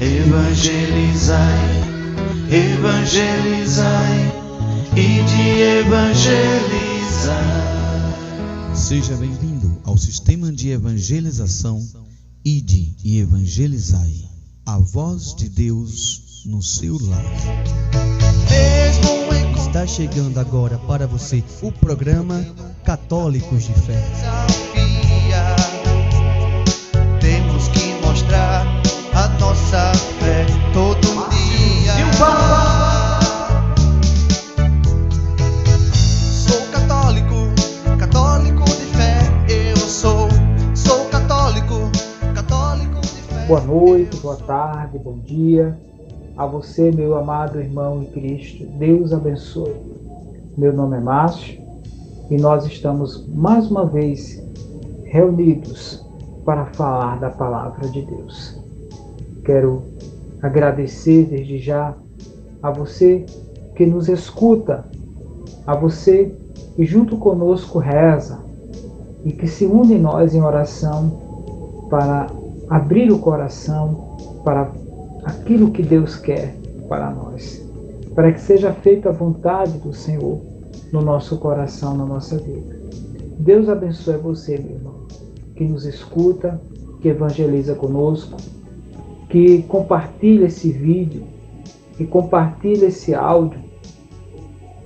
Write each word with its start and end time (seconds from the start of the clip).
Evangelizai, 0.00 1.36
evangelizai 2.50 4.32
e 4.96 5.22
de 5.24 5.60
evangelizar. 5.80 7.44
Seja 8.74 9.14
bem-vindo 9.18 9.78
ao 9.84 9.98
sistema 9.98 10.50
de 10.50 10.70
evangelização 10.70 11.86
Ide 12.42 12.96
e 13.04 13.18
Evangelizai. 13.18 14.26
A 14.64 14.78
voz 14.78 15.34
de 15.34 15.50
Deus 15.50 16.44
no 16.46 16.62
seu 16.62 16.96
lar. 16.98 17.22
Está 19.58 19.86
chegando 19.86 20.38
agora 20.38 20.78
para 20.78 21.06
você 21.06 21.44
o 21.60 21.70
programa 21.70 22.42
Católicos 22.86 23.64
de 23.64 23.74
Fé. 23.74 24.02
Nossa 29.40 29.92
fé 30.20 30.44
todo 30.74 31.00
dia. 31.30 31.92
Sou 36.30 36.60
católico, 36.70 37.34
católico 37.98 38.64
de 38.64 38.86
fé. 38.96 39.18
Eu 39.48 39.76
sou, 39.78 40.28
sou 40.74 41.06
católico, 41.06 41.90
católico 42.34 43.00
de 43.00 43.08
fé. 43.08 43.46
Boa 43.46 43.62
noite, 43.62 44.14
boa 44.18 44.36
tarde, 44.36 44.98
bom 44.98 45.18
dia 45.20 45.76
a 46.36 46.44
você, 46.44 46.90
meu 46.92 47.16
amado 47.16 47.58
irmão 47.58 48.02
em 48.02 48.06
Cristo. 48.12 48.66
Deus 48.78 49.10
abençoe. 49.10 49.74
Meu 50.56 50.74
nome 50.74 50.98
é 50.98 51.00
Márcio 51.00 51.58
e 52.28 52.36
nós 52.36 52.66
estamos 52.66 53.26
mais 53.28 53.70
uma 53.70 53.86
vez 53.86 54.42
reunidos 55.04 56.04
para 56.44 56.66
falar 56.66 57.18
da 57.18 57.30
palavra 57.30 57.88
de 57.88 58.02
Deus. 58.02 58.59
Quero 59.50 59.82
agradecer 60.40 61.24
desde 61.24 61.58
já 61.58 61.92
a 62.62 62.70
você 62.70 63.26
que 63.74 63.84
nos 63.84 64.08
escuta, 64.08 64.84
a 65.66 65.74
você 65.74 66.32
que 66.76 66.86
junto 66.86 67.16
conosco 67.16 67.80
reza 67.80 68.38
e 69.24 69.32
que 69.32 69.48
se 69.48 69.66
une 69.66 69.98
nós 69.98 70.36
em 70.36 70.40
oração 70.40 71.88
para 71.90 72.28
abrir 72.68 73.10
o 73.10 73.18
coração 73.18 74.16
para 74.44 74.70
aquilo 75.24 75.72
que 75.72 75.82
Deus 75.82 76.14
quer 76.14 76.54
para 76.88 77.10
nós, 77.10 77.60
para 78.14 78.30
que 78.30 78.40
seja 78.40 78.72
feita 78.72 79.08
a 79.08 79.12
vontade 79.12 79.78
do 79.78 79.92
Senhor 79.92 80.38
no 80.92 81.02
nosso 81.02 81.36
coração, 81.38 81.96
na 81.96 82.06
nossa 82.06 82.38
vida. 82.38 82.78
Deus 83.36 83.68
abençoe 83.68 84.16
você, 84.16 84.56
meu 84.56 84.76
irmão, 84.76 84.94
que 85.56 85.64
nos 85.64 85.86
escuta, 85.86 86.60
que 87.00 87.08
evangeliza 87.08 87.74
conosco, 87.74 88.36
que 89.30 89.62
compartilha 89.62 90.46
esse 90.46 90.72
vídeo, 90.72 91.24
que 91.96 92.04
compartilha 92.04 92.86
esse 92.86 93.14
áudio, 93.14 93.62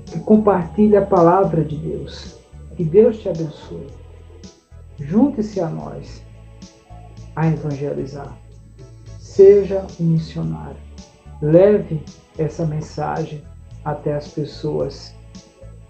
que 0.05 0.21
compartilha 0.21 1.01
a 1.01 1.07
palavra 1.07 1.65
de 1.65 1.77
Deus. 1.77 2.39
Que 2.77 2.85
Deus 2.85 3.19
te 3.19 3.29
abençoe. 3.29 3.87
Junte-se 4.99 5.61
a 5.61 5.69
nós 5.69 6.23
a 7.35 7.49
evangelizar. 7.49 8.37
Seja 9.19 9.87
um 9.99 10.05
missionário. 10.05 10.77
Leve 11.41 12.03
essa 12.39 12.67
mensagem 12.67 13.43
até 13.85 14.15
as 14.15 14.29
pessoas 14.29 15.15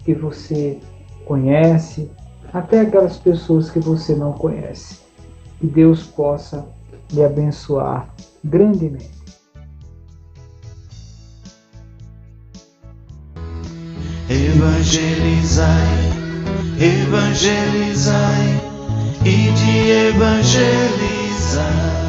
que 0.03 0.13
você 0.13 0.79
conhece, 1.25 2.09
até 2.53 2.81
aquelas 2.81 3.17
pessoas 3.17 3.69
que 3.69 3.79
você 3.79 4.15
não 4.15 4.31
conhece. 4.31 4.99
Que 5.59 5.67
Deus 5.67 6.03
possa 6.03 6.65
lhe 7.11 7.23
abençoar 7.23 8.14
grandemente. 8.45 9.09
Evangelizai, 14.29 15.65
evangelizai 16.79 18.61
e 19.25 19.51
de 19.51 19.91
evangelizar. 20.09 22.04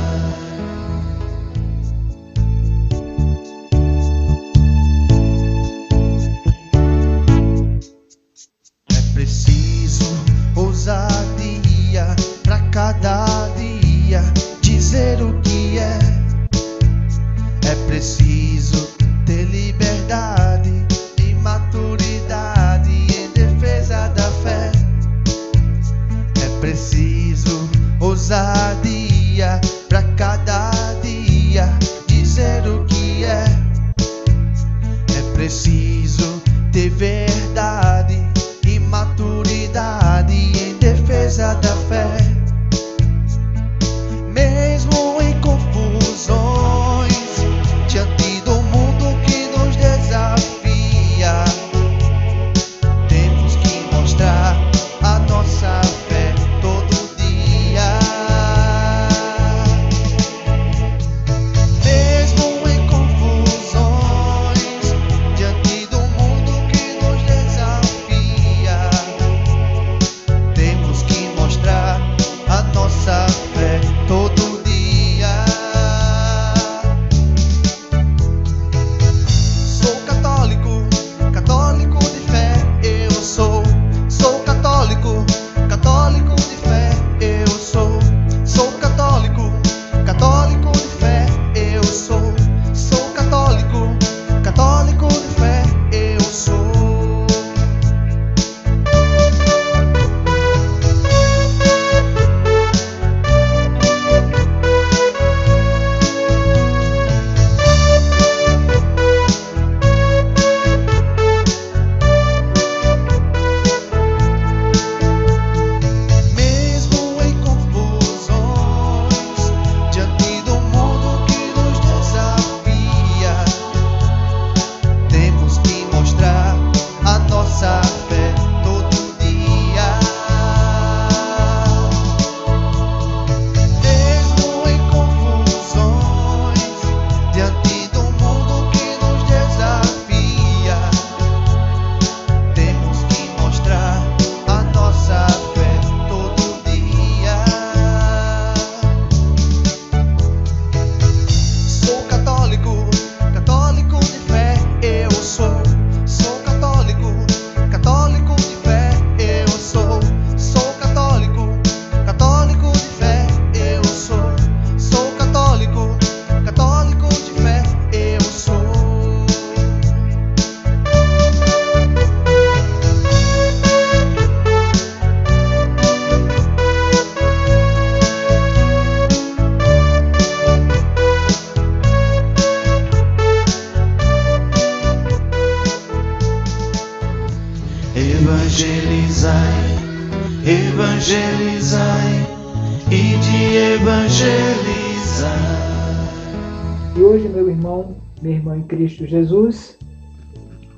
Cristo 198.97 199.07
Jesus, 199.07 199.79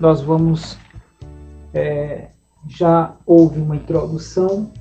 nós 0.00 0.20
vamos. 0.20 0.76
é, 1.72 2.30
já 2.66 3.14
houve 3.24 3.60
uma 3.60 3.76
introdução, 3.76 4.72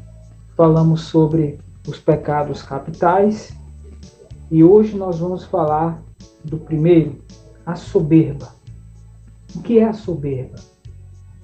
falamos 0.56 1.02
sobre 1.02 1.60
os 1.88 2.00
pecados 2.00 2.64
capitais, 2.64 3.56
e 4.50 4.64
hoje 4.64 4.98
nós 4.98 5.20
vamos 5.20 5.44
falar 5.44 6.02
do 6.44 6.58
primeiro, 6.58 7.22
a 7.64 7.76
soberba. 7.76 8.56
O 9.56 9.62
que 9.62 9.78
é 9.78 9.86
a 9.86 9.94
soberba? 9.94 10.58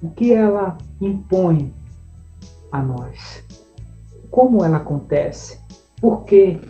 O 0.02 0.10
que 0.10 0.32
ela 0.32 0.76
impõe 1.00 1.72
a 2.72 2.82
nós? 2.82 3.44
Como 4.32 4.64
ela 4.64 4.78
acontece? 4.78 5.60
Por 6.00 6.24
que 6.24 6.60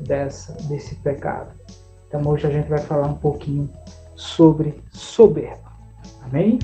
dessa, 0.00 0.52
desse 0.64 0.96
pecado? 0.96 1.54
Então 2.08 2.26
hoje 2.26 2.48
a 2.48 2.50
gente 2.50 2.68
vai 2.68 2.80
falar 2.80 3.06
um 3.06 3.16
pouquinho 3.16 3.70
sobre 4.16 4.82
soberba. 4.92 5.72
Amém? 6.22 6.58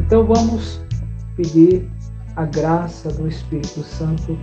Então 0.00 0.26
vamos 0.26 0.82
pedir 1.36 1.88
a 2.36 2.44
graça 2.44 3.08
do 3.10 3.28
Espírito 3.28 3.82
Santo 3.82 4.38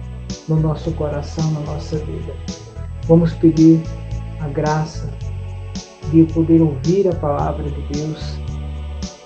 no 0.48 0.60
nosso 0.60 0.92
coração, 0.94 1.52
na 1.52 1.60
nossa 1.62 1.98
vida. 1.98 2.34
Vamos 3.08 3.34
pedir 3.34 3.82
a 4.40 4.48
graça 4.48 5.10
de 6.12 6.24
poder 6.34 6.62
ouvir 6.62 7.08
a 7.08 7.16
palavra 7.16 7.70
de 7.70 7.82
Deus, 7.94 8.40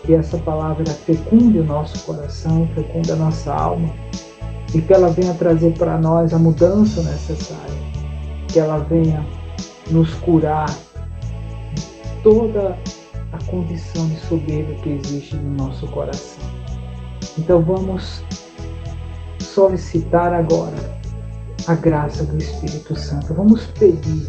que 0.06 0.14
essa 0.14 0.38
palavra 0.38 0.86
fecunde 0.86 1.60
o 1.60 1.64
nosso 1.64 2.06
coração, 2.06 2.68
fecunde 2.76 3.12
a 3.12 3.16
nossa 3.16 3.54
alma, 3.54 3.90
e 4.74 4.82
que 4.82 4.94
ela 4.94 5.10
venha 5.10 5.34
trazer 5.36 5.78
para 5.78 5.98
nós 5.98 6.34
a 6.34 6.40
mudança 6.40 7.02
necessária, 7.04 7.93
que 8.54 8.60
ela 8.60 8.78
venha 8.78 9.26
nos 9.90 10.14
curar 10.16 10.70
de 10.70 12.22
toda 12.22 12.78
a 13.32 13.44
condição 13.46 14.08
de 14.08 14.20
soberba 14.22 14.76
que 14.84 14.90
existe 14.90 15.36
no 15.36 15.66
nosso 15.66 15.88
coração. 15.88 16.44
Então 17.38 17.62
vamos 17.64 18.24
solicitar 19.40 20.32
agora 20.34 20.78
a 21.68 21.74
graça 21.74 22.24
do 22.24 22.38
Espírito 22.38 22.96
Santo. 22.96 23.34
Vamos 23.34 23.66
pedir 23.80 24.28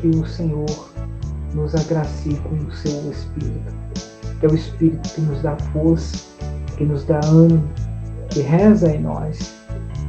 que 0.00 0.08
o 0.08 0.24
Senhor 0.24 0.88
nos 1.52 1.74
agracie 1.74 2.36
com 2.36 2.54
o 2.54 2.70
seu 2.70 3.10
Espírito, 3.10 3.74
que 4.38 4.46
é 4.46 4.48
o 4.48 4.54
Espírito 4.54 5.08
que 5.14 5.20
nos 5.22 5.42
dá 5.42 5.56
força, 5.72 6.24
que 6.76 6.84
nos 6.84 7.04
dá 7.04 7.18
ânimo, 7.24 7.68
que 8.30 8.40
reza 8.40 8.94
em 8.94 9.00
nós 9.00 9.52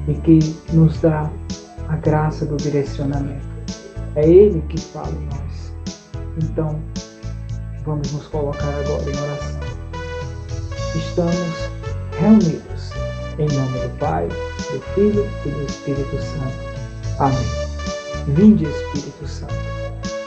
e 0.08 0.14
que 0.14 0.40
nos 0.72 1.00
dá 1.02 1.32
a 1.88 1.96
graça 1.96 2.46
do 2.46 2.58
direcionamento. 2.58 3.48
É 4.16 4.28
Ele 4.28 4.62
que 4.70 4.80
fala 4.80 5.10
em 5.10 5.26
nós. 5.26 5.74
Então, 6.44 6.80
vamos 7.86 8.12
nos 8.12 8.28
colocar 8.28 8.68
agora 8.68 9.04
em 9.04 9.18
oração. 9.18 9.60
Estamos 10.96 11.70
reunidos 12.20 12.92
em 13.40 13.48
nome 13.56 13.80
do 13.80 13.98
Pai, 14.00 14.28
do 14.28 14.82
Filho 14.96 15.28
e 15.46 15.50
do 15.50 15.64
Espírito 15.64 16.18
Santo. 16.18 16.68
Amém. 17.20 17.68
Vinde, 18.28 18.66
Espírito 18.66 19.28
Santo, 19.28 19.54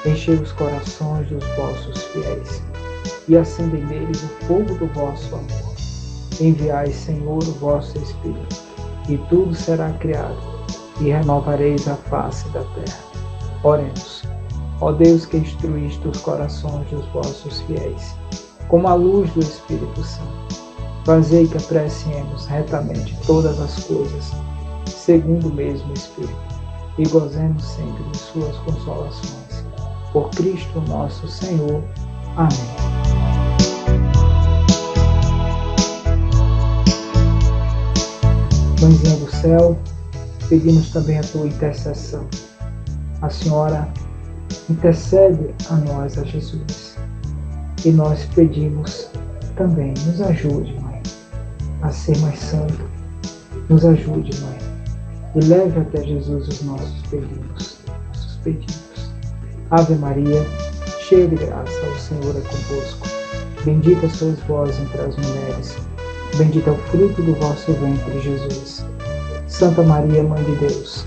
enchei 0.07 0.37
os 0.37 0.53
corações 0.53 1.29
dos 1.29 1.45
vossos 1.57 2.05
fiéis 2.05 2.63
e 3.29 3.37
acendei 3.37 3.85
neles 3.85 4.23
o 4.23 4.29
fogo 4.47 4.75
do 4.77 4.87
vosso 4.89 5.35
amor. 5.35 5.75
Enviai, 6.41 6.91
Senhor, 6.91 7.43
o 7.43 7.53
vosso 7.53 7.99
Espírito, 7.99 8.57
e 9.09 9.19
tudo 9.29 9.55
será 9.55 9.93
criado, 9.95 10.50
e 11.01 11.11
renovareis 11.11 11.89
a 11.89 11.97
face 11.97 12.49
da 12.51 12.61
terra. 12.61 12.99
Oremos. 13.63 14.23
Ó 14.81 14.93
Deus 14.93 15.27
que 15.27 15.37
instruíste 15.37 16.07
os 16.09 16.21
corações 16.21 16.89
dos 16.89 17.05
vossos 17.07 17.61
fiéis, 17.63 18.15
como 18.69 18.89
a 18.89 18.95
luz 18.95 19.31
do 19.33 19.41
Espírito 19.41 20.03
Santo, 20.03 20.55
fazei 21.05 21.47
que 21.47 21.59
apreciemos 21.59 22.47
retamente 22.47 23.19
todas 23.27 23.61
as 23.61 23.85
coisas, 23.85 24.33
segundo 24.87 25.49
o 25.49 25.55
mesmo 25.55 25.93
Espírito, 25.93 26.35
e 26.97 27.07
gozemos 27.09 27.63
sempre 27.65 28.03
de 28.05 28.17
suas 28.17 28.57
consolações. 28.59 29.65
Por 30.13 30.31
Cristo 30.31 30.81
nosso 30.89 31.29
Senhor. 31.29 31.83
Amém. 32.37 33.31
Mãezinha 38.81 39.17
do 39.17 39.31
céu, 39.31 39.79
pedimos 40.51 40.91
também 40.91 41.17
a 41.17 41.23
tua 41.23 41.47
intercessão. 41.47 42.27
A 43.23 43.31
Senhora 43.31 43.89
intercede 44.69 45.55
a 45.71 45.77
nós, 45.77 46.19
a 46.19 46.25
Jesus. 46.25 46.99
E 47.85 47.93
nós 47.93 48.27
pedimos 48.35 49.09
também, 49.57 49.95
nos 50.07 50.21
ajude, 50.21 50.75
Mãe, 50.81 51.01
a 51.83 51.91
ser 51.91 52.19
mais 52.19 52.39
santo. 52.39 52.91
Nos 53.69 53.85
ajude, 53.85 54.39
Mãe. 54.41 54.59
E 55.37 55.41
leve 55.47 55.81
até 55.81 56.03
Jesus 56.03 56.49
os 56.49 56.63
nossos 56.63 57.01
pedidos. 57.09 57.79
Nossos 58.09 58.37
pedidos. 58.43 59.11
Ave 59.71 59.95
Maria, 59.95 60.45
cheia 60.99 61.29
de 61.29 61.37
graça, 61.37 61.87
o 61.87 61.99
Senhor 61.99 62.37
é 62.37 62.41
convosco. 62.41 63.07
Bendita 63.65 64.09
sois 64.09 64.41
vós 64.49 64.77
entre 64.81 65.01
as 65.01 65.17
mulheres. 65.17 65.77
Bendito 66.37 66.71
é 66.71 66.73
o 66.73 66.77
fruto 66.77 67.23
do 67.23 67.35
vosso 67.35 67.73
ventre, 67.75 68.21
Jesus. 68.21 68.85
Santa 69.61 69.83
Maria, 69.83 70.23
Mãe 70.23 70.43
de 70.43 70.55
Deus, 70.55 71.05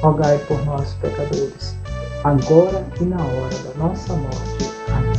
rogai 0.00 0.38
por 0.46 0.64
nós, 0.64 0.94
pecadores, 1.00 1.74
agora 2.22 2.86
e 3.00 3.04
na 3.04 3.16
hora 3.16 3.58
da 3.64 3.74
nossa 3.76 4.14
morte. 4.14 4.70
Amém. 4.94 5.12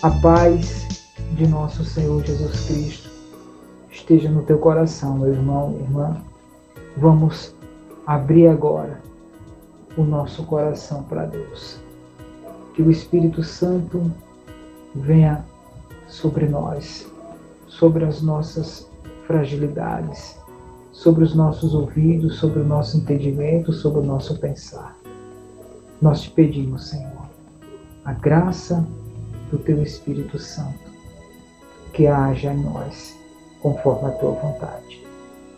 A 0.00 0.10
paz 0.22 0.86
de 1.32 1.48
nosso 1.48 1.84
Senhor 1.84 2.22
Jesus 2.24 2.66
Cristo 2.66 3.10
esteja 3.90 4.30
no 4.30 4.44
teu 4.44 4.58
coração, 4.58 5.18
meu 5.18 5.32
irmão, 5.32 5.76
irmã. 5.80 6.22
Vamos 6.96 7.52
abrir 8.06 8.46
agora 8.46 9.00
o 9.96 10.04
nosso 10.04 10.44
coração 10.44 11.02
para 11.02 11.24
Deus. 11.24 11.80
Que 12.74 12.82
o 12.82 12.92
Espírito 12.92 13.42
Santo 13.42 14.08
venha 14.94 15.44
sobre 16.06 16.46
nós, 16.46 17.10
sobre 17.78 18.04
as 18.04 18.20
nossas 18.20 18.88
fragilidades, 19.26 20.38
sobre 20.92 21.24
os 21.24 21.34
nossos 21.34 21.74
ouvidos, 21.74 22.36
sobre 22.36 22.60
o 22.60 22.64
nosso 22.64 22.98
entendimento, 22.98 23.72
sobre 23.72 24.00
o 24.00 24.04
nosso 24.04 24.38
pensar. 24.38 24.96
Nós 26.00 26.22
te 26.22 26.30
pedimos, 26.30 26.88
Senhor, 26.88 27.26
a 28.04 28.12
graça 28.12 28.86
do 29.50 29.58
teu 29.58 29.82
Espírito 29.82 30.38
Santo, 30.38 30.78
que 31.92 32.06
haja 32.06 32.52
em 32.52 32.62
nós, 32.62 33.18
conforme 33.60 34.08
a 34.08 34.12
tua 34.12 34.32
vontade. 34.32 35.02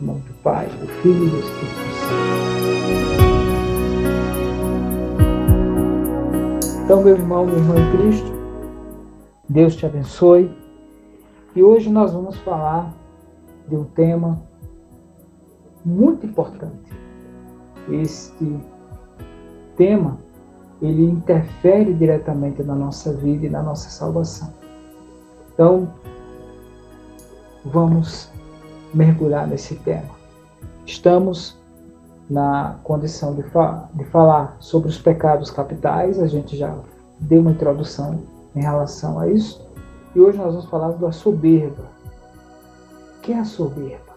Em 0.01 0.05
nome 0.05 0.21
do 0.21 0.33
Pai, 0.35 0.67
do 0.67 0.87
Filho 1.01 1.27
e 1.27 1.29
do 1.29 1.39
Espírito 1.39 1.95
Santo. 1.99 2.45
Então, 6.83 7.03
meu 7.03 7.15
irmão, 7.15 7.45
minha 7.45 7.57
irmã 7.57 7.75
em 7.79 7.97
Cristo, 7.97 8.31
Deus 9.49 9.75
te 9.75 9.85
abençoe. 9.85 10.64
E 11.55 11.63
hoje 11.63 11.89
nós 11.89 12.11
vamos 12.11 12.35
falar 12.39 12.93
de 13.67 13.75
um 13.75 13.85
tema 13.85 14.41
muito 15.85 16.25
importante. 16.25 16.91
Este 17.89 18.59
tema, 19.77 20.17
ele 20.81 21.05
interfere 21.05 21.93
diretamente 21.93 22.61
na 22.61 22.75
nossa 22.75 23.13
vida 23.13 23.45
e 23.45 23.49
na 23.49 23.63
nossa 23.63 23.89
salvação. 23.89 24.53
Então, 25.53 25.93
vamos 27.63 28.29
mergulhar 28.93 29.47
nesse 29.47 29.75
tema. 29.75 30.13
Estamos 30.85 31.57
na 32.29 32.75
condição 32.83 33.33
de, 33.33 33.43
fa 33.43 33.87
de 33.93 34.03
falar 34.05 34.57
sobre 34.59 34.89
os 34.89 34.97
pecados 34.97 35.49
capitais, 35.51 36.19
a 36.19 36.27
gente 36.27 36.57
já 36.57 36.75
deu 37.19 37.39
uma 37.39 37.51
introdução 37.51 38.19
em 38.55 38.61
relação 38.61 39.19
a 39.19 39.29
isso. 39.29 39.64
E 40.15 40.19
hoje 40.19 40.37
nós 40.37 40.53
vamos 40.53 40.69
falar 40.69 40.91
da 40.93 41.11
soberba. 41.11 41.83
O 43.17 43.21
que 43.21 43.33
é 43.33 43.39
a 43.39 43.43
soberba? 43.43 44.15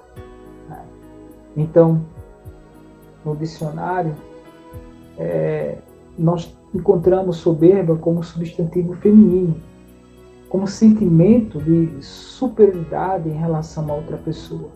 Então, 1.56 2.00
no 3.24 3.34
dicionário, 3.34 4.14
é, 5.18 5.78
nós 6.16 6.56
encontramos 6.72 7.38
soberba 7.38 7.96
como 7.96 8.22
substantivo 8.22 8.94
feminino, 8.94 9.56
como 10.48 10.68
sentimento 10.68 11.58
de 11.58 12.00
superioridade 12.00 13.28
em 13.28 13.32
relação 13.32 13.90
a 13.90 13.94
outra 13.94 14.16
pessoa. 14.18 14.68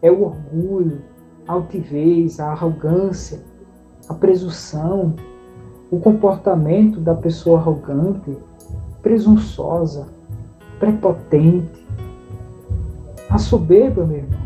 É 0.00 0.10
o 0.10 0.24
orgulho, 0.24 1.02
a 1.46 1.52
altivez, 1.52 2.40
a 2.40 2.50
arrogância, 2.50 3.44
a 4.08 4.14
presunção, 4.14 5.14
o 5.88 6.00
comportamento 6.00 6.98
da 6.98 7.14
pessoa 7.14 7.60
arrogante, 7.60 8.36
presunçosa, 9.00 10.08
prepotente. 10.82 11.86
A 13.30 13.38
soberba, 13.38 14.04
meu 14.04 14.18
irmão, 14.18 14.40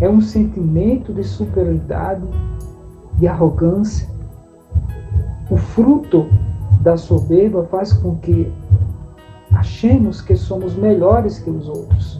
é 0.00 0.08
um 0.08 0.18
sentimento 0.18 1.12
de 1.12 1.22
superioridade, 1.22 2.26
de 3.18 3.28
arrogância. 3.28 4.08
O 5.50 5.58
fruto 5.58 6.26
da 6.80 6.96
soberba 6.96 7.64
faz 7.64 7.92
com 7.92 8.16
que 8.16 8.50
achemos 9.52 10.22
que 10.22 10.36
somos 10.36 10.74
melhores 10.74 11.38
que 11.38 11.50
os 11.50 11.68
outros, 11.68 12.18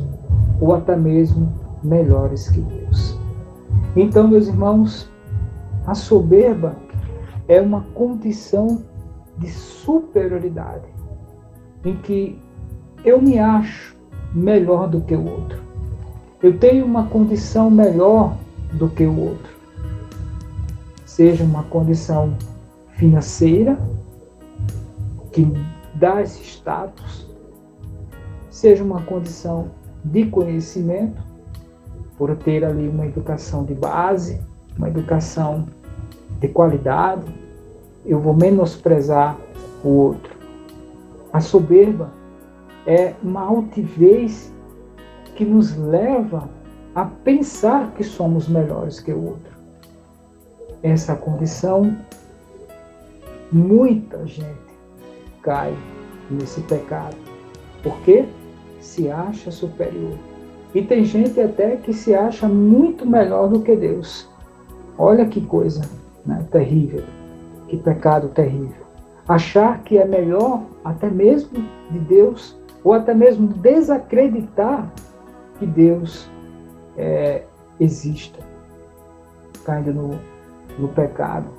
ou 0.61 0.75
até 0.75 0.95
mesmo 0.95 1.51
melhores 1.83 2.51
que 2.51 2.61
Deus. 2.61 3.19
Então, 3.97 4.29
meus 4.29 4.47
irmãos, 4.47 5.11
a 5.87 5.95
soberba 5.95 6.77
é 7.49 7.63
uma 7.63 7.81
condição 7.95 8.83
de 9.39 9.49
superioridade, 9.49 10.89
em 11.83 11.97
que 11.97 12.39
eu 13.09 13.21
me 13.21 13.39
acho 13.39 13.97
melhor 14.35 14.89
do 14.89 15.01
que 15.01 15.15
o 15.15 15.25
outro. 15.25 15.59
Eu 16.43 16.59
tenho 16.59 16.85
uma 16.85 17.07
condição 17.07 17.71
melhor 17.71 18.37
do 18.75 18.89
que 18.89 19.05
o 19.05 19.19
outro. 19.19 19.57
Seja 21.07 21.43
uma 21.43 21.63
condição 21.65 22.35
financeira, 22.97 23.79
que 25.33 25.51
dá 25.95 26.23
esse 26.23 26.43
status, 26.43 27.27
seja 28.51 28.85
uma 28.85 29.03
condição 29.03 29.71
de 30.05 30.27
conhecimento, 30.27 31.21
por 32.17 32.35
ter 32.37 32.65
ali 32.65 32.89
uma 32.89 33.07
educação 33.07 33.65
de 33.65 33.75
base, 33.75 34.41
uma 34.77 34.89
educação 34.89 35.67
de 36.41 36.49
qualidade, 36.49 37.33
eu 38.05 38.21
vou 38.21 38.35
menosprezar 38.35 39.37
o 39.85 39.89
outro. 39.89 40.37
A 41.33 41.41
soberba 41.41 42.18
é 42.89 43.15
uma 43.23 43.43
altivez 43.43 44.51
que 45.37 45.45
nos 45.45 45.77
leva 45.77 46.49
a 46.95 47.05
pensar 47.05 47.93
que 47.93 48.03
somos 48.03 48.49
melhores 48.49 48.99
que 48.99 49.13
o 49.13 49.27
outro. 49.27 49.53
Essa 50.83 51.15
condição, 51.15 51.95
muita 53.53 54.27
gente 54.27 54.49
cai 55.43 55.77
nesse 56.31 56.63
pecado. 56.63 57.15
Porque 57.83 58.25
se 58.81 59.11
acha 59.11 59.51
superior. 59.51 60.17
E 60.75 60.81
tem 60.81 61.05
gente 61.05 61.39
até 61.39 61.77
que 61.77 61.93
se 61.93 62.15
acha 62.15 62.49
muito 62.49 63.05
melhor 63.05 63.51
do 63.51 63.61
que 63.61 63.77
Deus. 63.77 64.27
Olha 64.97 65.27
que 65.27 65.43
coisa 65.43 65.83
né, 66.25 66.43
terrível, 66.51 67.05
que 67.69 67.77
pecado 67.77 68.29
terrível. 68.29 68.87
Achar 69.29 69.83
que 69.83 69.99
é 69.99 70.07
melhor 70.07 70.63
até 70.83 71.11
mesmo 71.11 71.63
de 71.91 71.99
Deus, 71.99 72.58
ou 72.89 72.95
até 72.95 73.13
mesmo 73.13 73.47
desacreditar 73.49 74.91
que 75.59 75.67
Deus 75.67 76.27
é, 76.97 77.43
exista, 77.79 78.39
caindo 79.63 79.93
no, 79.93 80.19
no 80.79 80.89
pecado, 80.89 81.51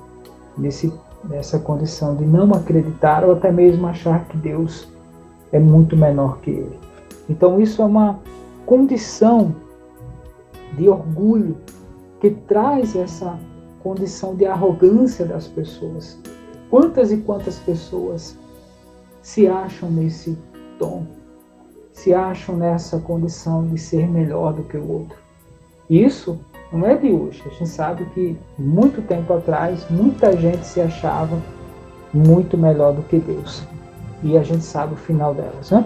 nesse, 0.58 0.92
nessa 1.22 1.60
condição 1.60 2.16
de 2.16 2.24
não 2.24 2.52
acreditar 2.52 3.24
ou 3.24 3.34
até 3.34 3.52
mesmo 3.52 3.86
achar 3.86 4.24
que 4.24 4.36
Deus 4.36 4.92
é 5.52 5.60
muito 5.60 5.96
menor 5.96 6.38
que 6.40 6.50
ele. 6.50 6.76
Então, 7.28 7.60
isso 7.60 7.80
é 7.80 7.84
uma 7.84 8.18
condição 8.66 9.54
de 10.76 10.88
orgulho 10.88 11.56
que 12.18 12.32
traz 12.32 12.96
essa 12.96 13.38
condição 13.84 14.34
de 14.34 14.46
arrogância 14.46 15.24
das 15.24 15.46
pessoas. 15.46 16.18
Quantas 16.68 17.12
e 17.12 17.18
quantas 17.18 17.60
pessoas 17.60 18.36
se 19.22 19.46
acham 19.46 19.88
nesse 19.92 20.36
tom, 20.76 21.06
se 21.92 22.14
acham 22.14 22.56
nessa 22.56 22.98
condição 22.98 23.66
de 23.66 23.78
ser 23.78 24.08
melhor 24.08 24.52
do 24.52 24.62
que 24.62 24.76
o 24.76 24.90
outro. 24.90 25.16
Isso 25.88 26.38
não 26.72 26.86
é 26.86 26.96
de 26.96 27.12
hoje. 27.12 27.42
A 27.46 27.48
gente 27.50 27.68
sabe 27.68 28.04
que 28.14 28.38
muito 28.58 29.02
tempo 29.02 29.32
atrás 29.32 29.88
muita 29.90 30.36
gente 30.36 30.64
se 30.64 30.80
achava 30.80 31.36
muito 32.12 32.56
melhor 32.56 32.92
do 32.92 33.02
que 33.02 33.18
Deus. 33.18 33.62
E 34.22 34.36
a 34.36 34.42
gente 34.42 34.64
sabe 34.64 34.94
o 34.94 34.96
final 34.96 35.34
delas, 35.34 35.70
né? 35.70 35.84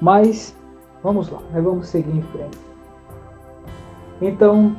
Mas 0.00 0.54
vamos 1.02 1.28
lá, 1.28 1.40
vamos 1.52 1.88
seguir 1.88 2.16
em 2.16 2.22
frente. 2.22 2.58
Então, 4.20 4.76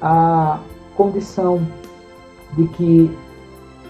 a 0.00 0.60
condição 0.96 1.60
de 2.54 2.66
que 2.68 3.18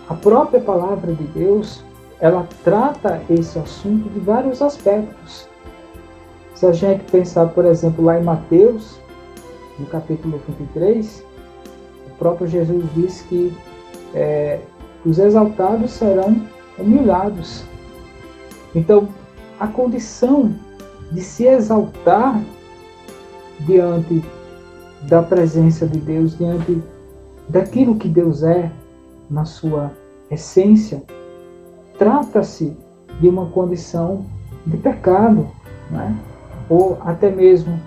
a 0.09 0.15
própria 0.15 0.61
palavra 0.61 1.13
de 1.13 1.25
Deus 1.25 1.85
ela 2.21 2.47
trata 2.65 3.21
esse 3.29 3.59
assunto 3.59 4.09
de 4.09 4.21
vários 4.21 4.63
aspectos. 4.63 5.49
Se 6.57 6.65
a 6.65 6.73
gente 6.73 7.05
pensar, 7.11 7.49
por 7.49 7.67
exemplo, 7.67 8.03
lá 8.03 8.19
em 8.19 8.25
Mateus, 8.25 8.99
no 9.79 9.85
capítulo 9.85 10.41
23, 10.59 11.23
o 12.07 12.11
próprio 12.19 12.47
Jesus 12.47 12.83
diz 12.95 13.21
que 13.29 13.55
é, 14.15 14.59
os 15.05 15.19
exaltados 15.19 15.91
serão 15.91 16.41
humilhados. 16.79 17.63
Então, 18.75 19.07
a 19.61 19.67
condição 19.67 20.55
de 21.13 21.21
se 21.21 21.45
exaltar 21.45 22.41
diante 23.61 24.25
da 25.03 25.23
presença 25.23 25.87
de 25.87 25.99
Deus, 25.99 26.39
diante 26.39 26.83
daquilo 27.51 27.97
que 27.97 28.09
Deus 28.09 28.43
é 28.43 28.73
na 29.29 29.45
sua 29.45 29.93
essência, 30.31 31.03
trata-se 31.99 32.75
de 33.21 33.29
uma 33.29 33.45
condição 33.51 34.25
de 34.67 34.79
pecado, 34.79 35.47
né? 35.91 36.17
Ou 36.69 36.99
até 37.01 37.31
mesmo 37.31 37.79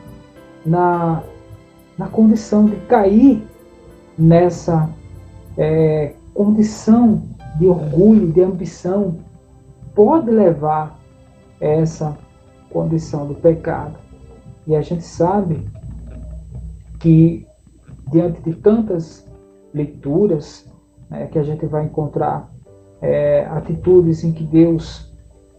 na, 0.65 1.23
na 1.97 2.07
condição 2.07 2.65
de 2.65 2.75
cair 2.87 3.43
nessa 4.17 4.89
é, 5.57 6.13
condição 6.33 7.21
de 7.57 7.67
orgulho, 7.67 8.31
de 8.31 8.41
ambição, 8.41 9.17
pode 9.93 10.29
levar 10.31 10.97
essa 11.59 12.17
condição 12.69 13.27
do 13.27 13.35
pecado. 13.35 13.95
E 14.65 14.75
a 14.75 14.81
gente 14.81 15.03
sabe 15.03 15.67
que 16.99 17.45
diante 18.11 18.41
de 18.41 18.53
tantas 18.53 19.25
leituras 19.73 20.65
né, 21.09 21.27
que 21.27 21.39
a 21.39 21.43
gente 21.43 21.65
vai 21.65 21.85
encontrar 21.85 22.49
é, 23.01 23.45
atitudes 23.45 24.23
em 24.23 24.31
que 24.31 24.43
Deus 24.43 25.09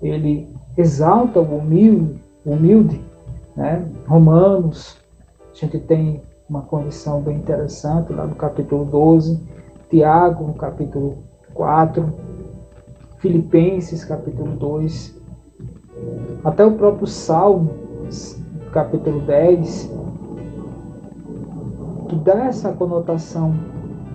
ele 0.03 0.49
exalta 0.77 1.41
o 1.41 1.59
humilde, 1.59 2.21
humilde 2.45 3.01
né? 3.61 3.87
Romanos, 4.09 4.97
a 5.53 5.55
gente 5.55 5.79
tem 5.81 6.23
uma 6.49 6.63
condição 6.63 7.21
bem 7.21 7.37
interessante 7.37 8.11
lá 8.11 8.27
no 8.27 8.35
capítulo 8.35 8.87
12, 8.87 9.39
Tiago 9.91 10.47
no 10.47 10.55
capítulo 10.55 11.19
4, 11.53 12.11
Filipenses 13.19 14.03
capítulo 14.03 14.53
2, 14.57 15.15
até 16.43 16.65
o 16.65 16.73
próprio 16.73 17.07
Salmo, 17.07 17.71
capítulo 18.73 19.21
10, 19.21 19.93
que 22.09 22.17
dá 22.17 22.47
essa 22.47 22.73
conotação 22.73 23.55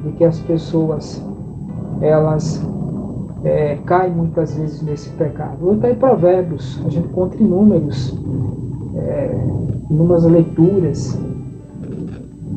de 0.04 0.12
que 0.14 0.24
as 0.24 0.40
pessoas 0.40 1.22
elas 2.02 2.60
é, 3.44 3.76
caem 3.86 4.12
muitas 4.12 4.58
vezes 4.58 4.82
nesse 4.82 5.10
pecado. 5.12 5.68
Ou 5.68 5.76
está 5.76 5.92
em 5.92 5.96
Provérbios, 5.96 6.82
a 6.84 6.90
gente 6.90 7.08
em 7.40 7.44
números, 7.44 8.18
é, 8.96 9.36
umas 9.90 10.24
leituras, 10.24 11.18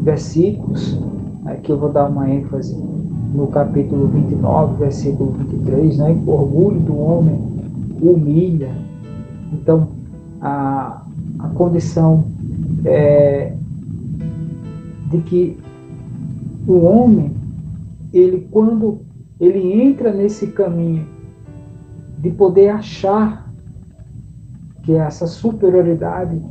versículos, 0.03 0.99
que 1.63 1.73
eu 1.73 1.79
vou 1.79 1.91
dar 1.91 2.09
uma 2.09 2.31
ênfase 2.31 2.77
no 3.35 3.47
capítulo 3.49 4.07
29, 4.09 4.77
versículo 4.77 5.33
23, 5.33 5.99
né, 5.99 6.23
o 6.27 6.31
orgulho 6.31 6.81
do 6.81 6.99
homem 6.99 7.39
humilha. 8.01 8.71
Então, 9.53 9.89
a, 10.41 11.03
a 11.39 11.49
condição 11.49 12.25
é, 12.85 13.53
de 15.11 15.19
que 15.19 15.59
o 16.67 16.85
homem, 16.85 17.33
ele 18.13 18.47
quando 18.51 18.99
ele 19.41 19.83
entra 19.83 20.13
nesse 20.13 20.49
caminho 20.49 21.07
de 22.19 22.31
poder 22.31 22.71
achar 22.71 23.48
que 24.89 24.95
essa 24.95 25.27
superioridade 25.27 26.43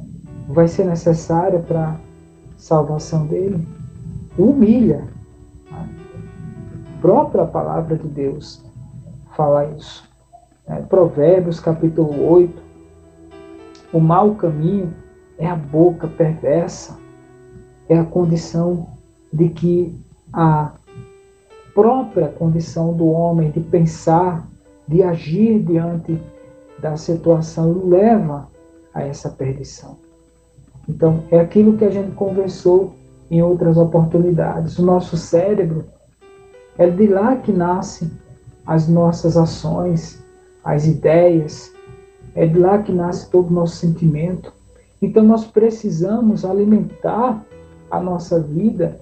vai 0.47 0.67
ser 0.67 0.85
necessária 0.85 1.57
para 1.57 1.89
a 1.89 1.95
salvação 2.55 3.25
dele, 3.25 3.67
humilha. 4.37 5.07
A 5.71 5.83
própria 7.01 7.45
palavra 7.45 7.97
de 7.97 8.07
Deus 8.07 8.63
fala 9.35 9.65
isso. 9.75 10.07
É, 10.67 10.75
Provérbios 10.81 11.59
capítulo 11.59 12.29
8, 12.31 12.61
o 13.91 13.99
mau 13.99 14.35
caminho 14.35 14.93
é 15.39 15.47
a 15.47 15.55
boca 15.55 16.07
perversa, 16.07 16.95
é 17.89 17.97
a 17.97 18.03
condição 18.03 18.87
de 19.33 19.49
que 19.49 19.99
a 20.31 20.73
própria 21.73 22.27
condição 22.27 22.93
do 22.93 23.07
homem 23.07 23.49
de 23.49 23.61
pensar, 23.61 24.47
de 24.87 25.01
agir 25.01 25.57
diante 25.63 26.21
da 26.79 26.95
situação 26.97 27.87
leva 27.87 28.47
a 28.93 29.03
essa 29.03 29.29
perdição. 29.29 29.97
Então, 30.87 31.23
é 31.31 31.39
aquilo 31.39 31.77
que 31.77 31.85
a 31.85 31.89
gente 31.89 32.11
conversou 32.11 32.93
em 33.29 33.41
outras 33.41 33.77
oportunidades. 33.77 34.79
O 34.79 34.85
nosso 34.85 35.17
cérebro 35.17 35.85
é 36.77 36.89
de 36.89 37.07
lá 37.07 37.35
que 37.35 37.51
nascem 37.51 38.09
as 38.65 38.87
nossas 38.87 39.35
ações, 39.37 40.23
as 40.63 40.85
ideias, 40.85 41.73
é 42.35 42.45
de 42.45 42.57
lá 42.57 42.77
que 42.77 42.91
nasce 42.91 43.29
todo 43.29 43.49
o 43.49 43.53
nosso 43.53 43.77
sentimento. 43.77 44.53
Então 45.01 45.23
nós 45.23 45.45
precisamos 45.45 46.45
alimentar 46.45 47.43
a 47.89 47.99
nossa 47.99 48.39
vida 48.39 48.99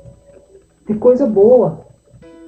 de 0.88 0.96
coisa 0.96 1.26
boa, 1.26 1.82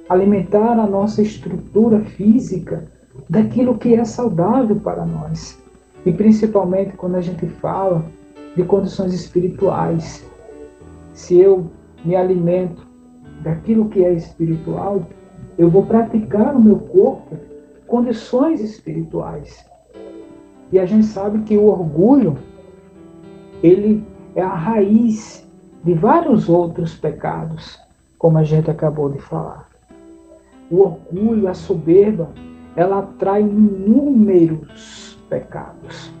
alimentar 0.08 0.78
a 0.78 0.86
nossa 0.86 1.20
estrutura 1.20 2.00
física 2.00 2.86
daquilo 3.28 3.78
que 3.78 3.94
é 3.94 4.04
saudável 4.04 4.76
para 4.76 5.04
nós. 5.04 5.58
E 6.04 6.12
principalmente 6.12 6.96
quando 6.96 7.16
a 7.16 7.20
gente 7.20 7.46
fala 7.46 8.04
de 8.58 8.64
condições 8.64 9.14
espirituais. 9.14 10.24
Se 11.14 11.38
eu 11.38 11.70
me 12.04 12.16
alimento 12.16 12.86
daquilo 13.42 13.88
que 13.88 14.04
é 14.04 14.12
espiritual, 14.12 15.02
eu 15.56 15.70
vou 15.70 15.86
praticar 15.86 16.54
no 16.54 16.60
meu 16.60 16.76
corpo 16.76 17.36
condições 17.86 18.60
espirituais. 18.60 19.64
E 20.72 20.78
a 20.78 20.86
gente 20.86 21.06
sabe 21.06 21.40
que 21.44 21.56
o 21.56 21.66
orgulho, 21.66 22.36
ele 23.62 24.04
é 24.34 24.42
a 24.42 24.54
raiz 24.54 25.46
de 25.84 25.94
vários 25.94 26.48
outros 26.48 26.94
pecados, 26.94 27.78
como 28.18 28.38
a 28.38 28.44
gente 28.44 28.70
acabou 28.70 29.08
de 29.08 29.18
falar. 29.18 29.68
O 30.70 30.80
orgulho, 30.80 31.48
a 31.48 31.54
soberba, 31.54 32.28
ela 32.78 33.00
atrai 33.00 33.42
inúmeros 33.42 35.18
pecados, 35.28 36.12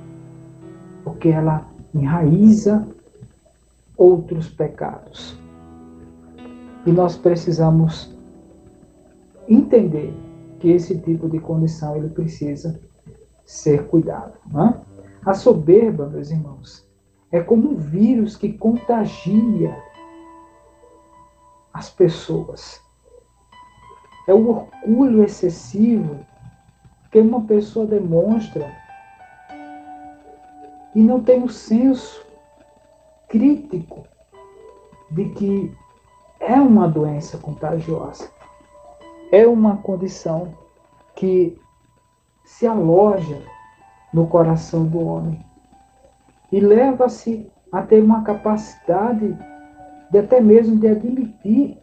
porque 1.04 1.28
ela 1.28 1.64
enraiza 1.94 2.84
outros 3.96 4.48
pecados. 4.48 5.38
E 6.84 6.90
nós 6.90 7.16
precisamos 7.16 8.12
entender 9.48 10.12
que 10.58 10.70
esse 10.72 10.98
tipo 10.98 11.28
de 11.28 11.38
condição 11.38 11.96
ele 11.96 12.08
precisa 12.08 12.80
ser 13.46 13.86
cuidado. 13.86 14.32
Né? 14.52 14.74
A 15.24 15.34
soberba, 15.34 16.08
meus 16.08 16.32
irmãos, 16.32 16.84
é 17.30 17.40
como 17.40 17.70
um 17.70 17.76
vírus 17.76 18.36
que 18.36 18.52
contagia 18.52 19.80
as 21.72 21.88
pessoas. 21.88 22.80
É 24.26 24.34
o 24.34 24.48
orgulho 24.48 25.22
excessivo 25.22 26.26
que 27.10 27.18
uma 27.18 27.42
pessoa 27.42 27.86
demonstra 27.86 28.70
e 30.94 31.00
não 31.00 31.22
tem 31.22 31.42
o 31.42 31.48
senso 31.48 32.26
crítico 33.28 34.04
de 35.10 35.28
que 35.30 35.74
é 36.40 36.54
uma 36.54 36.88
doença 36.88 37.38
contagiosa. 37.38 38.30
É 39.30 39.46
uma 39.46 39.76
condição 39.78 40.54
que 41.14 41.58
se 42.44 42.66
aloja 42.66 43.42
no 44.12 44.26
coração 44.26 44.86
do 44.86 45.06
homem 45.06 45.44
e 46.50 46.60
leva-se 46.60 47.50
a 47.70 47.82
ter 47.82 48.02
uma 48.02 48.22
capacidade 48.22 49.36
de 50.10 50.18
até 50.18 50.40
mesmo 50.40 50.76
de 50.76 50.88
admitir 50.88 51.78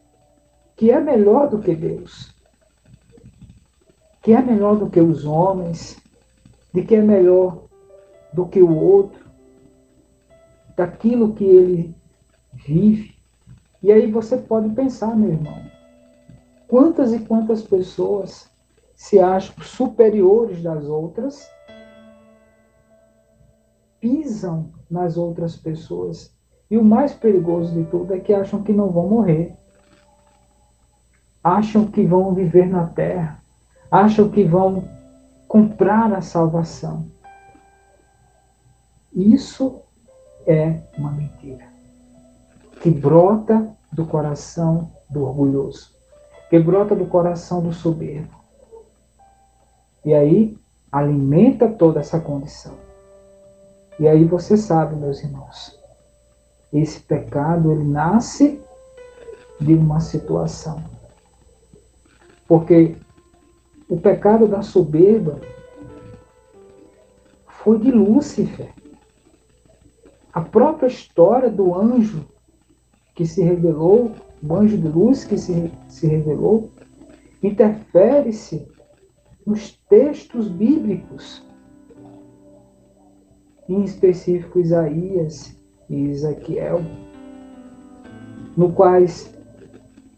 que 0.76 0.92
é 0.92 1.00
melhor 1.00 1.50
do 1.50 1.60
que 1.60 1.76
Deus, 1.76 2.35
que 4.26 4.34
é 4.34 4.42
melhor 4.42 4.76
do 4.76 4.90
que 4.90 5.00
os 5.00 5.24
homens, 5.24 6.02
de 6.74 6.84
que 6.84 6.96
é 6.96 7.02
melhor 7.02 7.62
do 8.34 8.48
que 8.48 8.60
o 8.60 8.76
outro, 8.76 9.24
daquilo 10.76 11.34
que 11.34 11.46
ele 11.46 11.96
vive. 12.52 13.16
E 13.84 13.92
aí 13.92 14.12
você 14.12 14.36
pode 14.36 14.70
pensar, 14.70 15.16
meu 15.16 15.30
irmão, 15.30 15.64
Quantas 16.68 17.14
e 17.14 17.20
quantas 17.20 17.62
pessoas 17.62 18.50
se 18.96 19.20
acham 19.20 19.64
superiores 19.64 20.64
das 20.64 20.86
outras, 20.86 21.48
pisam 24.00 24.72
nas 24.90 25.18
outras 25.18 25.56
pessoas. 25.56 26.36
E 26.72 26.78
o 26.80 26.84
mais 26.84 27.14
perigoso 27.14 27.72
de 27.72 27.84
tudo 27.92 28.12
é 28.16 28.20
que 28.20 28.34
acham 28.34 28.64
que 28.64 28.74
não 28.74 28.90
vão 28.90 29.08
morrer. 29.08 29.56
Acham 31.44 31.86
que 31.86 32.04
vão 32.04 32.34
viver 32.34 32.68
na 32.68 32.88
terra. 32.88 33.45
Acham 33.96 34.30
que 34.30 34.44
vão 34.44 34.84
comprar 35.48 36.12
a 36.14 36.22
salvação. 36.22 37.06
Isso 39.14 39.82
é 40.46 40.82
uma 40.98 41.12
mentira 41.12 41.66
que 42.82 42.90
brota 42.90 43.70
do 43.92 44.06
coração 44.06 44.92
do 45.10 45.24
orgulhoso 45.24 45.96
que 46.50 46.60
brota 46.60 46.96
do 46.96 47.06
coração 47.06 47.62
do 47.62 47.74
soberbo. 47.74 48.34
E 50.04 50.14
aí 50.14 50.58
alimenta 50.92 51.68
toda 51.68 52.00
essa 52.00 52.20
condição. 52.20 52.76
E 54.00 54.08
aí 54.08 54.24
você 54.24 54.56
sabe, 54.56 54.96
meus 54.96 55.24
irmãos, 55.24 55.78
esse 56.72 57.00
pecado 57.00 57.72
ele 57.72 57.84
nasce 57.84 58.62
de 59.60 59.74
uma 59.74 60.00
situação. 60.00 60.84
Porque 62.48 62.96
o 63.90 63.98
pecado 63.98 64.48
da 64.48 64.62
soberba 64.62 65.40
foi 67.48 67.80
de 67.80 67.92
Lúcifer. 67.92 68.74
A 70.34 70.42
própria 70.42 70.88
história 70.88 71.50
do 71.50 71.74
anjo 71.74 72.26
que 73.16 73.26
se 73.26 73.42
revelou 73.42 74.12
o 74.48 74.56
anjo 74.56 74.78
de 74.78 74.88
luz 74.88 75.26
que 75.26 75.38
se, 75.38 75.72
se 75.88 76.08
revelou, 76.08 76.70
interfere-se 77.42 78.68
nos 79.46 79.74
textos 79.90 80.48
bíblicos, 80.48 81.44
em 83.68 83.84
específico 83.84 84.60
Isaías 84.60 85.56
e 85.90 86.10
Ezequiel, 86.10 86.82
no 88.56 88.72
quais 88.72 89.34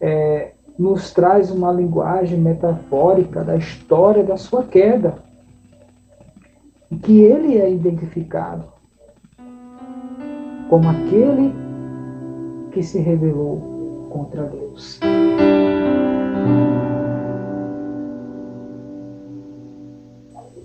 é, 0.00 0.52
nos 0.78 1.12
traz 1.12 1.50
uma 1.50 1.72
linguagem 1.72 2.38
metafórica 2.38 3.42
da 3.42 3.56
história 3.56 4.22
da 4.22 4.36
sua 4.36 4.62
queda, 4.62 5.16
e 6.90 6.96
que 6.96 7.20
ele 7.20 7.58
é 7.58 7.70
identificado 7.70 8.64
como 10.70 10.88
aquele 10.88 11.52
que 12.70 12.82
se 12.82 12.98
revelou 12.98 14.08
contra 14.10 14.44
Deus. 14.44 15.00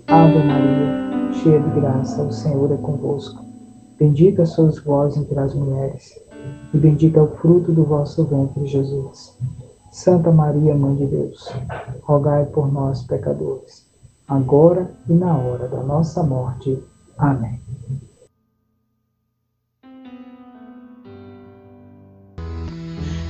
Ave 0.06 0.38
Maria, 0.38 1.32
cheia 1.32 1.60
de 1.60 1.80
graça, 1.80 2.22
o 2.22 2.32
Senhor 2.32 2.72
é 2.72 2.76
convosco. 2.76 3.42
Bendita 3.98 4.46
sois 4.46 4.78
vós 4.78 5.16
entre 5.16 5.38
as 5.38 5.54
mulheres, 5.54 6.18
e 6.72 6.78
bendito 6.78 7.18
é 7.18 7.22
o 7.22 7.28
fruto 7.28 7.72
do 7.72 7.84
vosso 7.84 8.24
ventre, 8.24 8.66
Jesus. 8.66 9.36
Santa 9.94 10.32
Maria, 10.32 10.74
Mãe 10.74 10.96
de 10.96 11.06
Deus, 11.06 11.54
rogai 12.02 12.44
por 12.46 12.70
nós, 12.70 13.04
pecadores, 13.04 13.86
agora 14.26 14.90
e 15.08 15.12
na 15.12 15.38
hora 15.38 15.68
da 15.68 15.84
nossa 15.84 16.20
morte. 16.20 16.82
Amém. 17.16 17.60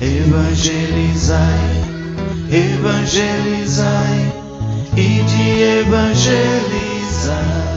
Evangelizai, 0.00 1.38
evangelizai 2.50 4.33
e 4.96 5.22
de 5.22 5.62
evangelizar. 5.81 7.73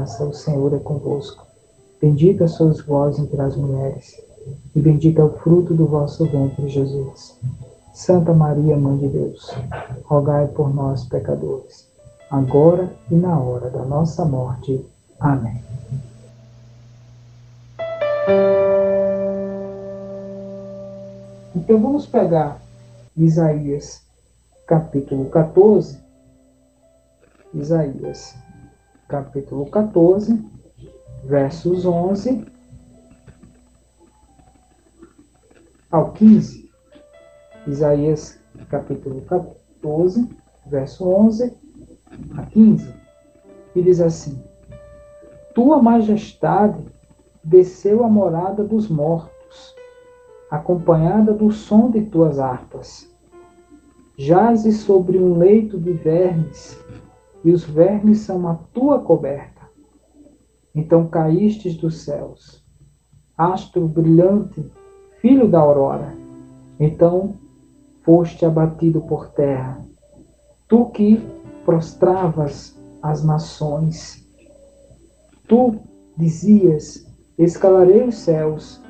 Graça, 0.00 0.24
o 0.24 0.32
Senhor 0.32 0.72
é 0.74 0.78
convosco. 0.78 1.46
Bendita 2.00 2.48
sois 2.48 2.80
vós 2.80 3.18
entre 3.18 3.40
as 3.40 3.54
mulheres, 3.54 4.18
e 4.74 4.80
bendito 4.80 5.20
é 5.20 5.24
o 5.24 5.36
fruto 5.38 5.74
do 5.74 5.86
vosso 5.86 6.24
ventre, 6.24 6.68
Jesus. 6.68 7.38
Santa 7.92 8.32
Maria, 8.32 8.78
Mãe 8.78 8.96
de 8.96 9.08
Deus, 9.08 9.54
rogai 10.04 10.46
por 10.48 10.74
nós, 10.74 11.04
pecadores, 11.04 11.86
agora 12.30 12.90
e 13.10 13.14
na 13.14 13.38
hora 13.38 13.68
da 13.68 13.84
nossa 13.84 14.24
morte. 14.24 14.82
Amém. 15.18 15.62
Então 21.54 21.78
vamos 21.78 22.06
pegar 22.06 22.58
Isaías 23.14 24.02
capítulo 24.66 25.26
14. 25.26 25.98
Isaías 27.52 28.34
capítulo 29.10 29.66
14, 29.66 30.40
versos 31.24 31.84
11 31.84 32.46
ao 35.90 36.12
15. 36.12 36.70
Isaías 37.66 38.38
capítulo 38.68 39.20
14, 39.22 40.28
verso 40.64 41.08
11 41.08 41.52
a 42.38 42.46
15. 42.46 42.94
E 43.74 43.82
diz 43.82 44.00
assim: 44.00 44.40
Tua 45.56 45.82
majestade 45.82 46.86
desceu 47.42 48.04
à 48.04 48.08
morada 48.08 48.62
dos 48.62 48.88
mortos, 48.88 49.74
acompanhada 50.48 51.34
do 51.34 51.50
som 51.50 51.90
de 51.90 52.02
tuas 52.02 52.38
harpas. 52.38 53.10
Jaze 54.16 54.70
sobre 54.70 55.18
um 55.18 55.36
leito 55.36 55.76
de 55.80 55.94
vermes, 55.94 56.78
e 57.44 57.50
os 57.50 57.64
vermes 57.64 58.20
são 58.20 58.46
a 58.48 58.54
tua 58.54 59.00
coberta. 59.00 59.60
Então 60.74 61.08
caístes 61.08 61.76
dos 61.76 62.02
céus, 62.02 62.64
astro 63.36 63.88
brilhante, 63.88 64.64
filho 65.20 65.48
da 65.48 65.58
aurora. 65.58 66.14
Então 66.78 67.34
foste 68.02 68.44
abatido 68.44 69.00
por 69.02 69.28
terra, 69.30 69.84
tu 70.68 70.86
que 70.86 71.20
prostravas 71.64 72.78
as 73.02 73.24
nações. 73.24 74.26
Tu 75.48 75.76
dizias: 76.16 77.06
Escalarei 77.38 78.06
os 78.06 78.16
céus 78.16 78.80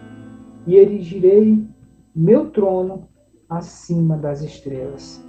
e 0.67 0.75
erigirei 0.75 1.67
meu 2.15 2.51
trono 2.51 3.09
acima 3.49 4.17
das 4.17 4.43
estrelas. 4.43 5.25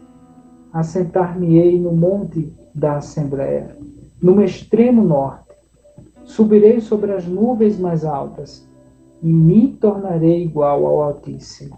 Assentar-me-ei 0.74 1.80
no 1.80 1.94
monte 1.94 2.54
da 2.74 2.98
Assembleia, 2.98 3.76
no 4.22 4.42
extremo 4.44 5.04
norte. 5.04 5.52
Subirei 6.24 6.80
sobre 6.80 7.12
as 7.12 7.26
nuvens 7.26 7.78
mais 7.78 8.06
altas 8.06 8.68
e 9.22 9.28
me 9.28 9.68
tornarei 9.68 10.44
igual 10.44 10.86
ao 10.86 11.02
Altíssimo. 11.02 11.78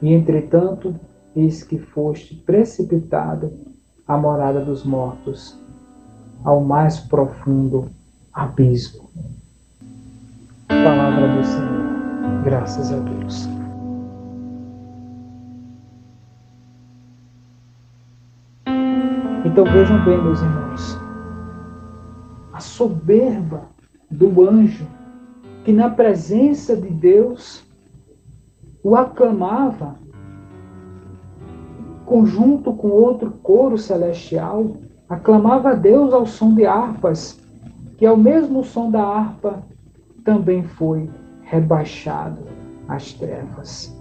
E 0.00 0.12
entretanto, 0.12 0.94
eis 1.34 1.62
que 1.62 1.78
foste 1.78 2.34
precipitado 2.34 3.52
à 4.06 4.16
morada 4.16 4.64
dos 4.64 4.84
mortos. 4.84 5.58
ao 6.44 6.60
mais 6.60 7.00
profundo 7.00 7.90
abismo. 8.32 9.10
Palavra 10.68 11.36
do 11.36 11.44
Senhor. 11.44 12.42
Graças 12.44 12.92
a 12.92 12.98
Deus. 12.98 13.57
Então 19.58 19.72
vejam 19.72 20.04
bem, 20.04 20.22
meus 20.22 20.40
irmãos, 20.40 20.96
a 22.52 22.60
soberba 22.60 23.62
do 24.08 24.48
anjo 24.48 24.86
que 25.64 25.72
na 25.72 25.90
presença 25.90 26.76
de 26.76 26.88
Deus 26.88 27.66
o 28.84 28.94
aclamava 28.94 29.96
conjunto 32.06 32.72
com 32.72 32.86
outro 32.86 33.32
coro 33.42 33.76
celestial, 33.76 34.76
aclamava 35.08 35.70
a 35.70 35.74
Deus 35.74 36.14
ao 36.14 36.24
som 36.24 36.54
de 36.54 36.64
harpas, 36.64 37.40
que 37.96 38.06
ao 38.06 38.16
mesmo 38.16 38.62
som 38.62 38.92
da 38.92 39.02
harpa 39.02 39.60
também 40.24 40.62
foi 40.62 41.10
rebaixado 41.42 42.42
às 42.86 43.12
trevas. 43.12 43.92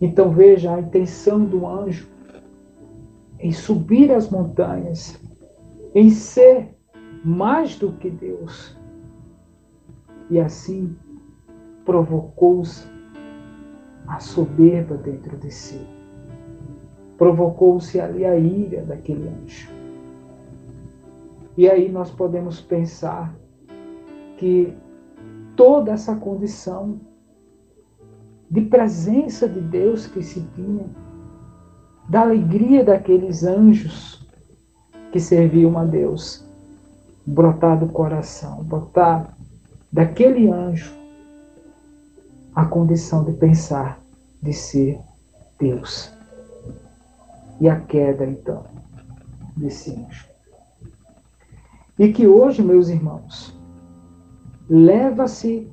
Então 0.00 0.30
veja 0.30 0.72
a 0.72 0.78
intenção 0.78 1.40
do 1.44 1.66
anjo 1.66 2.11
em 3.42 3.50
subir 3.50 4.12
as 4.12 4.30
montanhas, 4.30 5.20
em 5.94 6.08
ser 6.10 6.74
mais 7.24 7.76
do 7.76 7.92
que 7.92 8.08
Deus. 8.08 8.78
E 10.30 10.38
assim 10.38 10.96
provocou-se 11.84 12.86
a 14.06 14.20
soberba 14.20 14.96
dentro 14.96 15.36
de 15.36 15.50
si. 15.50 15.80
Provocou-se 17.18 18.00
ali 18.00 18.24
a 18.24 18.36
ira 18.36 18.82
daquele 18.82 19.28
anjo. 19.28 19.68
E 21.56 21.68
aí 21.68 21.90
nós 21.90 22.10
podemos 22.10 22.60
pensar 22.60 23.34
que 24.38 24.72
toda 25.56 25.92
essa 25.92 26.14
condição 26.16 27.00
de 28.50 28.62
presença 28.62 29.48
de 29.48 29.60
Deus 29.60 30.06
que 30.06 30.22
se 30.22 30.40
tinha, 30.54 30.86
da 32.12 32.20
alegria 32.20 32.84
daqueles 32.84 33.42
anjos 33.42 34.20
que 35.10 35.18
serviam 35.18 35.78
a 35.78 35.84
Deus, 35.86 36.44
brotar 37.24 37.78
do 37.78 37.86
coração, 37.86 38.62
botar 38.64 39.34
daquele 39.90 40.50
anjo 40.50 40.92
a 42.54 42.66
condição 42.66 43.24
de 43.24 43.32
pensar, 43.32 43.98
de 44.42 44.52
ser 44.52 45.00
Deus. 45.58 46.12
E 47.58 47.66
a 47.66 47.80
queda, 47.80 48.26
então, 48.26 48.62
desse 49.56 49.92
anjo. 49.92 50.26
E 51.98 52.12
que 52.12 52.26
hoje, 52.26 52.62
meus 52.62 52.90
irmãos, 52.90 53.58
leva-se 54.68 55.66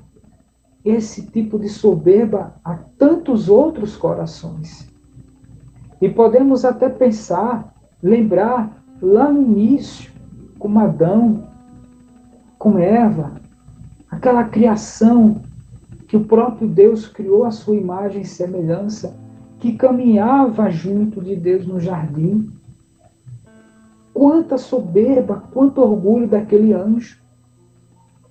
esse 0.85 1.21
tipo 1.21 1.59
de 1.59 1.67
soberba 1.67 2.55
a 2.63 2.75
tantos 2.97 3.49
outros 3.49 3.97
corações. 3.97 4.88
E 6.01 6.07
podemos 6.07 6.63
até 6.63 6.87
pensar, 6.87 7.73
lembrar 8.01 8.71
lá 9.01 9.31
no 9.31 9.41
início, 9.41 10.11
com 10.57 10.79
Adão, 10.79 11.43
com 12.57 12.77
Eva, 12.77 13.31
aquela 14.09 14.43
criação 14.43 15.41
que 16.07 16.17
o 16.17 16.25
próprio 16.25 16.67
Deus 16.67 17.07
criou 17.07 17.45
a 17.45 17.51
sua 17.51 17.75
imagem 17.75 18.21
e 18.21 18.25
semelhança, 18.25 19.15
que 19.59 19.73
caminhava 19.73 20.69
junto 20.69 21.21
de 21.21 21.35
Deus 21.35 21.67
no 21.67 21.79
jardim. 21.79 22.49
Quanta 24.13 24.57
soberba, 24.57 25.43
quanto 25.51 25.81
orgulho 25.81 26.27
daquele 26.27 26.73
anjo 26.73 27.17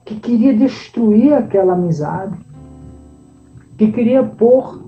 que 0.04 0.16
queria 0.16 0.56
destruir 0.56 1.34
aquela 1.34 1.74
amizade, 1.74 2.36
que 3.76 3.92
queria 3.92 4.24
pôr 4.24 4.82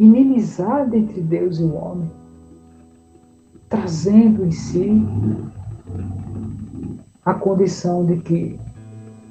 inimizade 0.00 0.96
entre 0.96 1.20
Deus 1.20 1.60
e 1.60 1.62
o 1.62 1.74
homem, 1.74 2.10
trazendo 3.68 4.46
em 4.46 4.50
si 4.50 5.06
a 7.22 7.34
condição 7.34 8.06
de 8.06 8.16
que 8.16 8.58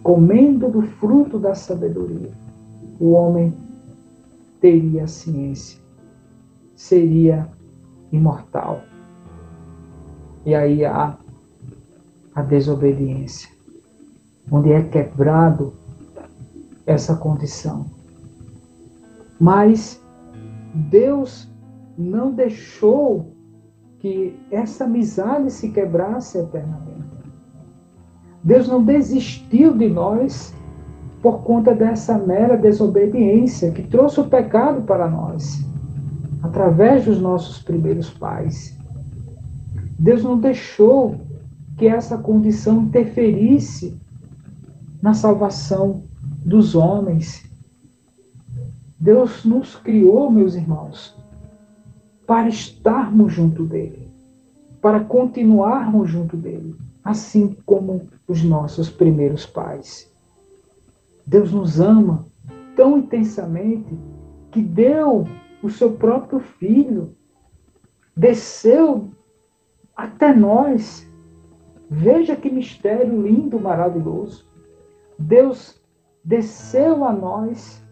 comendo 0.03 0.69
do 0.69 0.83
fruto 0.83 1.39
da 1.39 1.55
sabedoria, 1.55 2.31
o 2.99 3.11
homem 3.11 3.51
teria 4.61 5.05
a 5.05 5.07
ciência, 5.07 5.79
seria 6.75 7.49
imortal. 8.11 8.83
E 10.45 10.53
aí 10.53 10.85
há 10.85 11.17
a 12.35 12.41
desobediência, 12.43 13.49
onde 14.51 14.71
é 14.71 14.83
quebrado 14.83 15.73
essa 16.85 17.15
condição. 17.15 17.87
Mas 19.39 19.99
Deus 20.73 21.49
não 21.97 22.31
deixou 22.31 23.33
que 23.99 24.39
essa 24.49 24.85
amizade 24.85 25.51
se 25.51 25.69
quebrasse 25.69 26.37
eternamente. 26.37 27.09
Deus 28.43 28.67
não 28.67 28.83
desistiu 28.83 29.77
de 29.77 29.89
nós 29.89 30.53
por 31.21 31.43
conta 31.43 31.75
dessa 31.75 32.17
mera 32.17 32.55
desobediência 32.55 33.71
que 33.71 33.83
trouxe 33.83 34.21
o 34.21 34.29
pecado 34.29 34.83
para 34.83 35.09
nós, 35.09 35.65
através 36.41 37.05
dos 37.05 37.19
nossos 37.19 37.61
primeiros 37.61 38.09
pais. 38.09 38.77
Deus 39.99 40.23
não 40.23 40.37
deixou 40.39 41.15
que 41.77 41.87
essa 41.87 42.17
condição 42.17 42.83
interferisse 42.83 43.99
na 45.01 45.13
salvação 45.13 46.03
dos 46.45 46.75
homens. 46.75 47.48
Deus 48.99 49.45
nos 49.45 49.75
criou, 49.75 50.29
meus 50.29 50.55
irmãos, 50.55 51.15
para 52.27 52.49
estarmos 52.49 53.33
junto 53.33 53.63
dele, 53.63 54.09
para 54.81 54.99
continuarmos 54.99 56.09
junto 56.09 56.35
dele 56.35 56.75
assim 57.03 57.55
como 57.65 58.07
os 58.27 58.43
nossos 58.43 58.89
primeiros 58.89 59.45
pais. 59.45 60.11
Deus 61.25 61.51
nos 61.51 61.79
ama 61.79 62.25
tão 62.75 62.97
intensamente 62.97 63.97
que 64.51 64.61
deu 64.61 65.27
o 65.61 65.69
seu 65.69 65.93
próprio 65.93 66.39
filho, 66.39 67.15
desceu 68.15 69.09
até 69.95 70.33
nós. 70.33 71.07
Veja 71.89 72.35
que 72.35 72.49
mistério 72.49 73.21
lindo, 73.21 73.59
maravilhoso. 73.59 74.45
Deus 75.17 75.81
desceu 76.23 77.03
a 77.03 77.11
nós, 77.11 77.83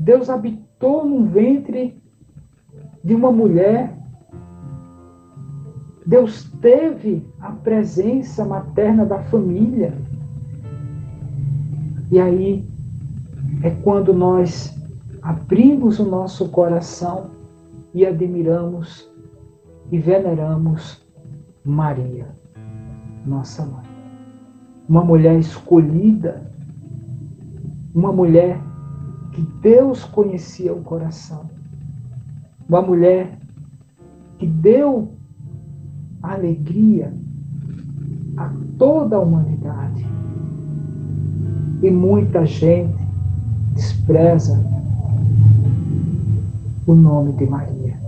Deus 0.00 0.28
habitou 0.28 1.04
no 1.04 1.26
ventre 1.26 2.02
de 3.04 3.14
uma 3.14 3.30
mulher 3.30 4.00
Deus 6.10 6.50
teve 6.60 7.24
a 7.40 7.52
presença 7.52 8.44
materna 8.44 9.06
da 9.06 9.20
família. 9.20 9.94
E 12.10 12.18
aí 12.18 12.68
é 13.62 13.70
quando 13.70 14.12
nós 14.12 14.76
abrimos 15.22 16.00
o 16.00 16.04
nosso 16.04 16.48
coração 16.48 17.30
e 17.94 18.04
admiramos 18.04 19.08
e 19.92 19.98
veneramos 20.00 21.00
Maria, 21.64 22.26
nossa 23.24 23.64
mãe. 23.64 23.84
Uma 24.88 25.04
mulher 25.04 25.38
escolhida, 25.38 26.50
uma 27.94 28.12
mulher 28.12 28.58
que 29.32 29.42
Deus 29.62 30.04
conhecia 30.04 30.72
o 30.72 30.82
coração, 30.82 31.48
uma 32.68 32.82
mulher 32.82 33.38
que 34.38 34.46
deu 34.46 35.12
alegria 36.22 37.12
a 38.36 38.50
toda 38.78 39.16
a 39.16 39.20
humanidade. 39.20 40.06
E 41.82 41.90
muita 41.90 42.44
gente 42.44 42.98
despreza 43.74 44.62
o 46.86 46.94
nome 46.94 47.32
de 47.32 47.46
Maria, 47.46 47.98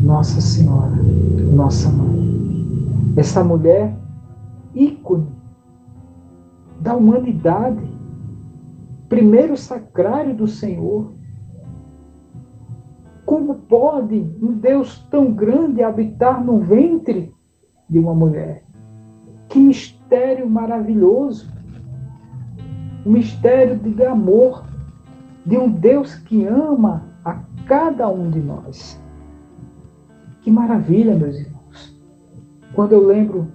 Nossa 0.00 0.40
Senhora, 0.40 0.96
nossa 1.52 1.90
mãe. 1.90 3.12
Essa 3.16 3.42
mulher, 3.44 3.94
ícone 4.74 5.26
da 6.80 6.94
humanidade, 6.94 7.82
primeiro 9.10 9.56
sacrário 9.56 10.34
do 10.36 10.46
Senhor, 10.46 11.12
como 13.26 13.56
pode 13.56 14.14
um 14.40 14.52
Deus 14.52 15.00
tão 15.10 15.32
grande 15.32 15.82
habitar 15.82 16.42
no 16.42 16.60
ventre 16.60 17.34
de 17.88 17.98
uma 17.98 18.14
mulher? 18.14 18.64
Que 19.48 19.58
mistério 19.58 20.48
maravilhoso! 20.48 21.50
O 23.04 23.10
mistério 23.10 23.76
de 23.76 24.04
amor 24.04 24.64
de 25.44 25.58
um 25.58 25.68
Deus 25.68 26.14
que 26.14 26.44
ama 26.44 27.02
a 27.24 27.40
cada 27.66 28.08
um 28.08 28.30
de 28.30 28.38
nós. 28.38 29.02
Que 30.42 30.50
maravilha, 30.50 31.16
meus 31.16 31.36
irmãos. 31.36 31.96
quando 32.74 32.92
eu 32.92 33.04
lembro 33.04 33.48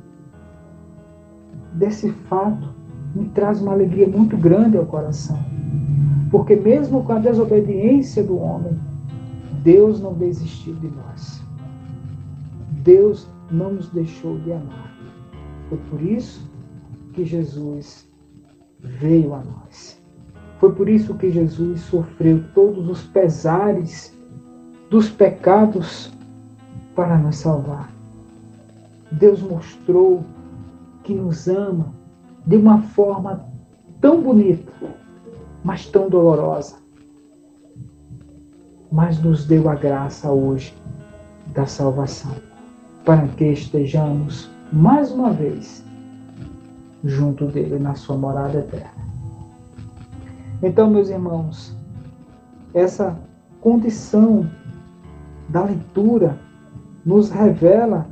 desse 1.73 2.11
fato, 2.11 2.74
me 3.15 3.25
traz 3.30 3.62
uma 3.62 3.71
alegria 3.71 4.08
muito 4.08 4.36
grande 4.36 4.78
ao 4.78 4.86
coração. 4.86 5.39
Porque 6.30 6.56
mesmo 6.56 7.04
com 7.04 7.13
a 7.13 7.19
desobediência 7.19 8.21
do 8.21 8.38
homem, 8.38 8.78
Deus 9.63 10.01
não 10.01 10.13
desistiu 10.13 10.75
de 10.75 10.88
nós. 10.88 11.41
Deus 12.84 13.28
não 13.49 13.73
nos 13.73 13.89
deixou 13.89 14.38
de 14.39 14.51
amar. 14.51 14.93
Foi 15.69 15.78
por 15.89 16.01
isso 16.01 16.47
que 17.13 17.23
Jesus 17.23 18.08
veio 18.80 19.34
a 19.34 19.41
nós. 19.41 19.99
Foi 20.60 20.73
por 20.73 20.89
isso 20.89 21.15
que 21.15 21.32
Jesus 21.32 21.82
sofreu 21.82 22.43
todos 22.54 22.89
os 22.89 23.04
pesares 23.04 24.13
dos 24.89 25.10
pecados 25.10 26.13
para 26.95 27.17
nos 27.17 27.38
salvar. 27.38 27.91
Deus 29.12 29.41
mostrou 29.41 30.23
que 31.04 31.13
nos 31.13 31.47
ama 31.47 31.93
de 32.45 32.55
uma 32.55 32.81
forma 32.81 33.45
tão 34.01 34.21
bonita, 34.21 34.71
mas 35.63 35.86
tão 35.88 36.10
dolorosa. 36.10 36.75
Mas 38.91 39.19
nos 39.19 39.45
deu 39.45 39.69
a 39.69 39.75
graça 39.75 40.31
hoje 40.31 40.75
da 41.53 41.65
salvação, 41.65 42.36
para 43.03 43.27
que 43.29 43.45
estejamos 43.45 44.49
mais 44.71 45.12
uma 45.12 45.31
vez 45.31 45.84
junto 47.03 47.45
dele 47.47 47.79
na 47.79 47.95
sua 47.95 48.17
morada 48.17 48.60
eterna. 48.60 49.05
Então, 50.62 50.89
meus 50.89 51.10
irmãos, 51.10 51.75
essa 52.73 53.17
condição 53.62 54.49
da 55.49 55.63
leitura 55.63 56.38
nos 57.05 57.29
revela 57.29 58.08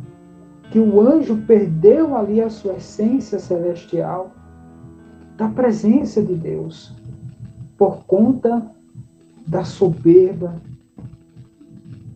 que 0.74 0.80
o 0.80 1.00
anjo 1.00 1.38
perdeu 1.46 2.16
ali 2.18 2.42
a 2.42 2.50
sua 2.50 2.74
essência 2.74 3.38
celestial 3.38 4.32
da 5.38 5.48
presença 5.48 6.20
de 6.20 6.34
Deus 6.34 6.92
por 7.78 8.04
conta 8.06 8.72
da 9.46 9.64
soberba 9.64 10.60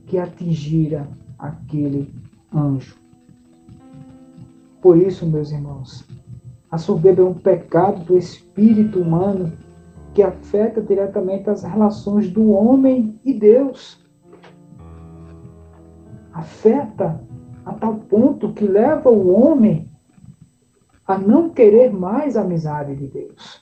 que 0.08 0.18
atingira 0.18 1.08
aquele 1.38 2.12
anjo. 2.52 2.96
Por 4.82 4.98
isso, 4.98 5.28
meus 5.28 5.52
irmãos, 5.52 6.04
a 6.72 6.80
soberba 6.80 7.22
é 7.22 7.26
um 7.26 7.36
pecado 7.36 8.06
do 8.06 8.18
espírito 8.18 9.00
humano 9.00 9.54
que 10.16 10.24
afeta 10.24 10.82
diretamente 10.82 11.48
as 11.48 11.62
relações 11.62 12.28
do 12.28 12.50
homem 12.50 13.20
e 13.24 13.36
Deus. 13.36 14.04
Afeta 16.34 17.22
a 17.68 17.74
tal 17.74 17.96
ponto 17.96 18.54
que 18.54 18.66
leva 18.66 19.10
o 19.10 19.30
homem 19.30 19.90
a 21.06 21.18
não 21.18 21.50
querer 21.50 21.92
mais 21.92 22.38
a 22.38 22.42
amizade 22.42 22.96
de 22.96 23.08
Deus. 23.08 23.62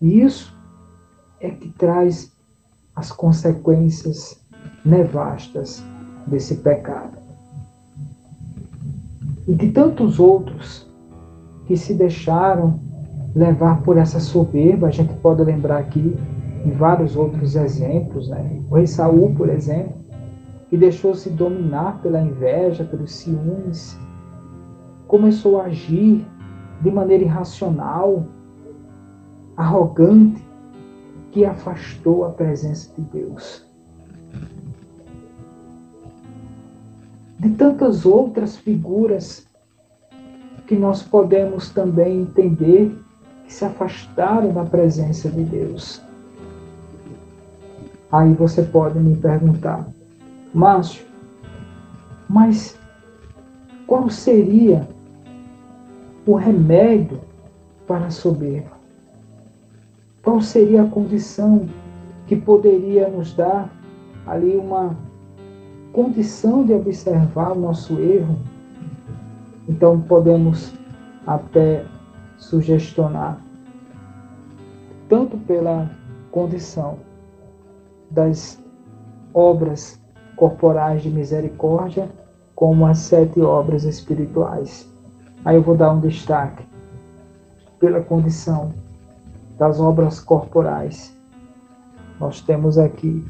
E 0.00 0.20
isso 0.20 0.56
é 1.40 1.50
que 1.50 1.68
traz 1.70 2.32
as 2.94 3.10
consequências 3.10 4.40
nevastas 4.84 5.82
desse 6.26 6.56
pecado. 6.58 7.18
E 9.48 9.54
de 9.54 9.72
tantos 9.72 10.20
outros 10.20 10.88
que 11.66 11.76
se 11.76 11.94
deixaram 11.94 12.78
levar 13.34 13.82
por 13.82 13.96
essa 13.96 14.20
soberba. 14.20 14.86
A 14.86 14.90
gente 14.92 15.12
pode 15.14 15.42
lembrar 15.42 15.78
aqui 15.78 16.16
em 16.64 16.70
vários 16.70 17.16
outros 17.16 17.56
exemplos, 17.56 18.28
né? 18.28 18.62
O 18.70 18.76
rei 18.76 18.86
Saul, 18.86 19.34
por 19.34 19.48
exemplo, 19.48 20.05
que 20.68 20.76
deixou-se 20.76 21.30
dominar 21.30 22.00
pela 22.02 22.20
inveja, 22.20 22.84
pelos 22.84 23.12
ciúmes, 23.12 23.98
começou 25.06 25.60
a 25.60 25.64
agir 25.64 26.26
de 26.80 26.90
maneira 26.90 27.24
irracional, 27.24 28.26
arrogante, 29.56 30.44
que 31.30 31.44
afastou 31.44 32.24
a 32.24 32.30
presença 32.30 32.90
de 32.96 33.02
Deus. 33.02 33.64
De 37.38 37.50
tantas 37.50 38.06
outras 38.06 38.56
figuras 38.56 39.46
que 40.66 40.74
nós 40.74 41.02
podemos 41.02 41.70
também 41.70 42.22
entender 42.22 42.98
que 43.44 43.52
se 43.52 43.64
afastaram 43.64 44.52
da 44.52 44.64
presença 44.64 45.28
de 45.28 45.44
Deus. 45.44 46.02
Aí 48.10 48.32
você 48.34 48.62
pode 48.62 48.98
me 48.98 49.16
perguntar, 49.16 49.86
Márcio, 50.56 51.04
mas 52.26 52.78
qual 53.86 54.08
seria 54.08 54.88
o 56.26 56.34
remédio 56.34 57.20
para 57.86 58.06
a 58.06 58.10
soberba? 58.10 58.70
Qual 60.22 60.40
seria 60.40 60.84
a 60.84 60.88
condição 60.88 61.68
que 62.26 62.34
poderia 62.34 63.06
nos 63.06 63.34
dar 63.34 63.70
ali 64.26 64.56
uma 64.56 64.96
condição 65.92 66.64
de 66.64 66.72
observar 66.72 67.52
o 67.52 67.60
nosso 67.60 68.00
erro? 68.00 68.38
Então 69.68 70.00
podemos 70.00 70.72
até 71.26 71.84
sugestionar, 72.38 73.38
tanto 75.06 75.36
pela 75.36 75.90
condição 76.30 76.96
das 78.10 78.58
obras 79.34 80.00
corporais 80.36 81.02
de 81.02 81.10
misericórdia, 81.10 82.08
como 82.54 82.86
as 82.86 82.98
sete 82.98 83.40
obras 83.40 83.84
espirituais. 83.84 84.88
Aí 85.44 85.56
eu 85.56 85.62
vou 85.62 85.76
dar 85.76 85.92
um 85.92 86.00
destaque 86.00 86.66
pela 87.78 88.00
condição 88.00 88.72
das 89.58 89.80
obras 89.80 90.20
corporais. 90.20 91.14
Nós 92.20 92.40
temos 92.40 92.78
aqui 92.78 93.26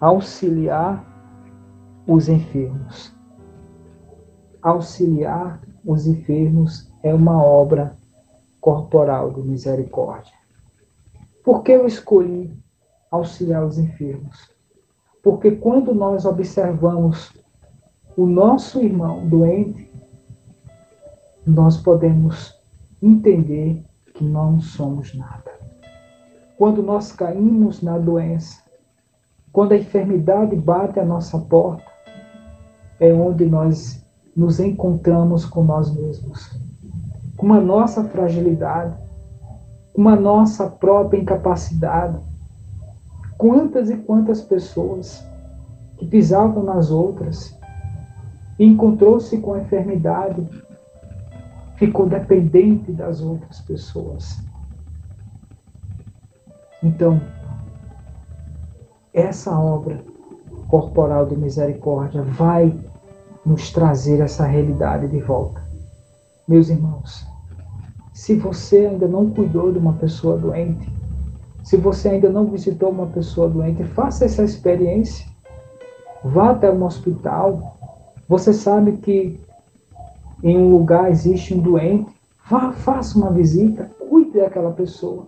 auxiliar 0.00 1.04
os 2.06 2.28
enfermos. 2.28 3.12
Auxiliar 4.62 5.60
os 5.84 6.06
enfermos 6.06 6.90
é 7.02 7.14
uma 7.14 7.42
obra 7.42 7.96
corporal 8.60 9.30
de 9.30 9.40
misericórdia. 9.42 10.32
Por 11.44 11.62
que 11.62 11.72
eu 11.72 11.86
escolhi 11.86 12.52
auxiliar 13.10 13.64
os 13.64 13.78
enfermos? 13.78 14.57
Porque 15.22 15.52
quando 15.52 15.94
nós 15.94 16.24
observamos 16.24 17.32
o 18.16 18.26
nosso 18.26 18.80
irmão 18.82 19.26
doente, 19.28 19.90
nós 21.46 21.76
podemos 21.76 22.54
entender 23.02 23.84
que 24.14 24.24
não 24.24 24.60
somos 24.60 25.14
nada. 25.14 25.52
Quando 26.56 26.82
nós 26.82 27.12
caímos 27.12 27.82
na 27.82 27.98
doença, 27.98 28.62
quando 29.52 29.72
a 29.72 29.78
enfermidade 29.78 30.56
bate 30.56 30.98
à 30.98 31.04
nossa 31.04 31.38
porta, 31.38 31.84
é 33.00 33.12
onde 33.12 33.46
nós 33.46 34.04
nos 34.36 34.58
encontramos 34.58 35.44
com 35.44 35.62
nós 35.62 35.94
mesmos 35.94 36.58
com 37.38 37.52
a 37.52 37.60
nossa 37.60 38.02
fragilidade, 38.02 38.94
com 39.94 40.08
a 40.08 40.16
nossa 40.16 40.68
própria 40.68 41.20
incapacidade. 41.20 42.18
Quantas 43.38 43.88
e 43.88 43.96
quantas 43.96 44.42
pessoas 44.42 45.24
que 45.96 46.04
pisavam 46.04 46.64
nas 46.64 46.90
outras 46.90 47.56
e 48.58 48.66
encontrou-se 48.66 49.38
com 49.38 49.54
a 49.54 49.60
enfermidade, 49.60 50.44
ficou 51.76 52.08
dependente 52.08 52.90
das 52.90 53.20
outras 53.20 53.60
pessoas. 53.60 54.38
Então, 56.82 57.20
essa 59.14 59.56
obra 59.56 60.00
corporal 60.68 61.26
de 61.26 61.36
misericórdia 61.36 62.22
vai 62.22 62.76
nos 63.46 63.70
trazer 63.72 64.20
essa 64.20 64.44
realidade 64.44 65.08
de 65.08 65.20
volta. 65.20 65.62
Meus 66.46 66.68
irmãos, 66.68 67.26
se 68.12 68.34
você 68.34 68.86
ainda 68.86 69.06
não 69.06 69.30
cuidou 69.30 69.72
de 69.72 69.78
uma 69.78 69.92
pessoa 69.92 70.36
doente, 70.36 70.97
se 71.68 71.76
você 71.76 72.08
ainda 72.08 72.30
não 72.30 72.46
visitou 72.46 72.88
uma 72.88 73.08
pessoa 73.08 73.46
doente, 73.46 73.84
faça 73.84 74.24
essa 74.24 74.42
experiência. 74.42 75.26
Vá 76.24 76.52
até 76.52 76.72
um 76.72 76.82
hospital. 76.82 77.76
Você 78.26 78.54
sabe 78.54 78.92
que 78.92 79.38
em 80.42 80.56
um 80.56 80.70
lugar 80.70 81.10
existe 81.10 81.52
um 81.52 81.58
doente. 81.58 82.10
Vá, 82.48 82.72
faça 82.72 83.18
uma 83.18 83.30
visita, 83.30 83.90
cuide 84.08 84.38
daquela 84.38 84.70
pessoa. 84.70 85.26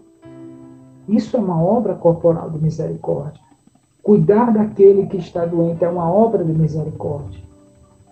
Isso 1.06 1.36
é 1.36 1.40
uma 1.40 1.62
obra 1.62 1.94
corporal 1.94 2.48
de 2.48 2.58
misericórdia. 2.58 3.42
Cuidar 4.02 4.50
daquele 4.50 5.08
que 5.08 5.18
está 5.18 5.44
doente 5.44 5.84
é 5.84 5.90
uma 5.90 6.10
obra 6.10 6.42
de 6.42 6.54
misericórdia. 6.54 7.38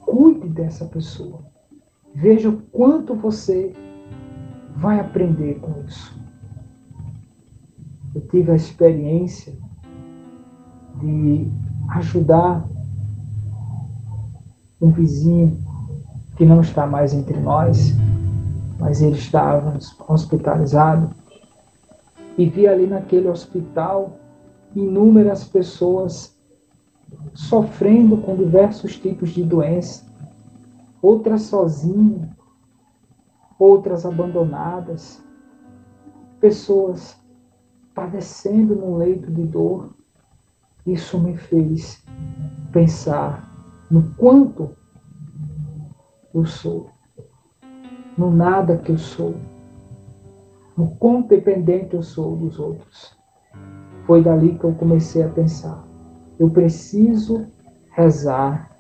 Cuide 0.02 0.48
dessa 0.48 0.84
pessoa. 0.84 1.38
Veja 2.14 2.50
o 2.50 2.60
quanto 2.70 3.14
você 3.14 3.72
vai 4.76 5.00
aprender 5.00 5.60
com 5.60 5.72
isso. 5.86 6.27
Tive 8.30 8.52
a 8.52 8.56
experiência 8.56 9.56
de 11.00 11.50
ajudar 11.90 12.68
um 14.80 14.90
vizinho 14.90 15.58
que 16.36 16.44
não 16.44 16.60
está 16.60 16.86
mais 16.86 17.12
entre 17.12 17.38
nós, 17.38 17.94
mas 18.78 19.02
ele 19.02 19.16
estava 19.16 19.76
hospitalizado. 20.08 21.10
E 22.36 22.46
vi 22.46 22.68
ali 22.68 22.86
naquele 22.86 23.28
hospital 23.28 24.18
inúmeras 24.74 25.44
pessoas 25.44 26.36
sofrendo 27.34 28.18
com 28.18 28.36
diversos 28.36 28.96
tipos 28.98 29.30
de 29.30 29.42
doença, 29.42 30.04
outras 31.00 31.42
sozinhas, 31.42 32.28
outras 33.58 34.04
abandonadas, 34.04 35.22
pessoas 36.40 37.16
padecendo 37.98 38.76
num 38.76 38.96
leito 38.96 39.28
de 39.28 39.42
dor. 39.42 39.90
Isso 40.86 41.18
me 41.18 41.36
fez 41.36 42.00
pensar 42.70 43.44
no 43.90 44.14
quanto 44.14 44.70
eu 46.32 46.46
sou, 46.46 46.90
no 48.16 48.30
nada 48.30 48.76
que 48.76 48.92
eu 48.92 48.98
sou, 48.98 49.34
no 50.76 50.92
quão 50.92 51.22
dependente 51.22 51.96
eu 51.96 52.02
sou 52.04 52.36
dos 52.36 52.60
outros. 52.60 53.16
Foi 54.06 54.22
dali 54.22 54.56
que 54.56 54.62
eu 54.62 54.74
comecei 54.74 55.24
a 55.24 55.28
pensar. 55.28 55.84
Eu 56.38 56.48
preciso 56.50 57.46
rezar 57.90 58.70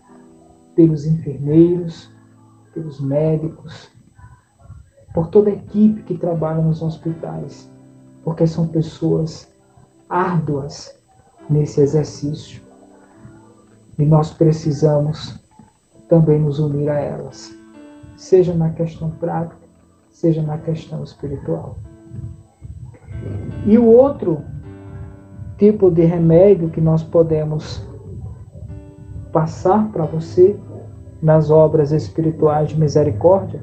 pelos 0.76 1.04
enfermeiros, 1.04 2.08
pelos 2.72 3.00
médicos, 3.00 3.90
por 5.12 5.26
toda 5.26 5.50
a 5.50 5.54
equipe 5.54 6.04
que 6.04 6.16
trabalha 6.16 6.62
nos 6.62 6.82
hospitais, 6.82 7.68
porque 8.28 8.46
são 8.46 8.66
pessoas 8.66 9.50
árduas 10.06 10.94
nesse 11.48 11.80
exercício. 11.80 12.60
E 13.98 14.04
nós 14.04 14.30
precisamos 14.30 15.42
também 16.10 16.38
nos 16.38 16.58
unir 16.58 16.90
a 16.90 17.00
elas, 17.00 17.56
seja 18.18 18.52
na 18.52 18.68
questão 18.68 19.08
prática, 19.12 19.56
seja 20.10 20.42
na 20.42 20.58
questão 20.58 21.02
espiritual. 21.02 21.78
E 23.64 23.78
o 23.78 23.86
outro 23.86 24.44
tipo 25.56 25.90
de 25.90 26.04
remédio 26.04 26.68
que 26.68 26.82
nós 26.82 27.02
podemos 27.02 27.82
passar 29.32 29.90
para 29.90 30.04
você 30.04 30.54
nas 31.22 31.50
obras 31.50 31.92
espirituais 31.92 32.68
de 32.68 32.78
misericórdia, 32.78 33.62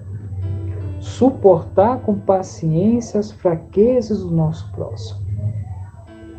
suportar 1.06 2.00
com 2.02 2.16
paciência 2.18 3.20
as 3.20 3.32
fraquezas 3.32 4.22
do 4.22 4.32
nosso 4.32 4.72
próximo. 4.72 5.22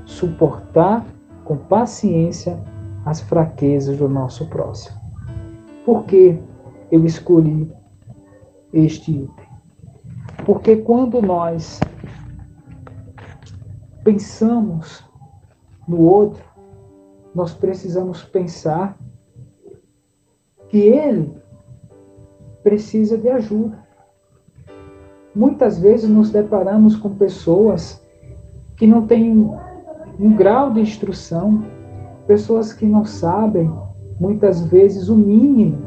Suportar 0.05 1.07
com 1.45 1.57
paciência 1.57 2.59
as 3.05 3.21
fraquezas 3.21 3.97
do 3.97 4.09
nosso 4.09 4.45
próximo. 4.47 4.99
Por 5.85 6.05
que 6.05 6.37
eu 6.91 7.05
escolhi 7.05 7.73
este 8.73 9.13
item? 9.13 9.47
Porque 10.45 10.77
quando 10.79 11.23
nós 11.23 11.79
pensamos 14.03 15.05
no 15.87 16.01
outro, 16.01 16.43
nós 17.33 17.55
precisamos 17.55 18.25
pensar 18.25 18.99
que 20.69 20.79
ele 20.79 21.41
precisa 22.65 23.17
de 23.17 23.29
ajuda. 23.29 23.86
Muitas 25.37 25.79
vezes 25.79 26.09
nos 26.09 26.31
deparamos 26.31 26.97
com 26.97 27.11
pessoas 27.11 28.03
que 28.77 28.87
não 28.87 29.07
têm 29.07 29.51
um 30.19 30.35
grau 30.35 30.73
de 30.73 30.81
instrução, 30.81 31.63
pessoas 32.27 32.73
que 32.73 32.87
não 32.87 33.05
sabem, 33.05 33.71
muitas 34.19 34.63
vezes, 34.67 35.09
o 35.09 35.15
mínimo, 35.15 35.79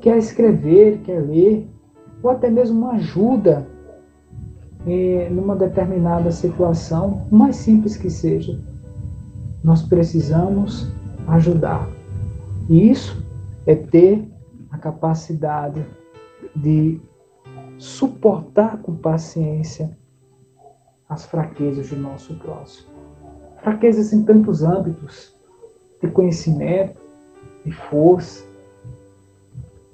que 0.00 0.08
é 0.08 0.16
escrever, 0.16 1.00
que 1.04 1.12
é 1.12 1.20
ler, 1.20 1.68
ou 2.22 2.30
até 2.30 2.50
mesmo 2.50 2.78
uma 2.80 2.92
ajuda 2.92 3.66
eh, 4.86 5.28
numa 5.30 5.54
determinada 5.54 6.32
situação, 6.32 7.26
mais 7.30 7.56
simples 7.56 7.96
que 7.96 8.08
seja 8.08 8.58
nós 9.66 9.82
precisamos 9.82 10.86
ajudar. 11.26 11.88
E 12.70 12.88
isso 12.88 13.20
é 13.66 13.74
ter 13.74 14.24
a 14.70 14.78
capacidade 14.78 15.84
de 16.54 17.00
suportar 17.78 18.78
com 18.78 18.94
paciência 18.94 19.90
as 21.08 21.24
fraquezas 21.26 21.88
do 21.88 21.96
nosso 21.96 22.34
próximo. 22.34 22.88
Fraquezas 23.62 24.12
em 24.12 24.22
tantos 24.22 24.62
âmbitos 24.62 25.32
de 26.02 26.08
conhecimento, 26.08 26.98
de 27.64 27.72
força, 27.72 28.44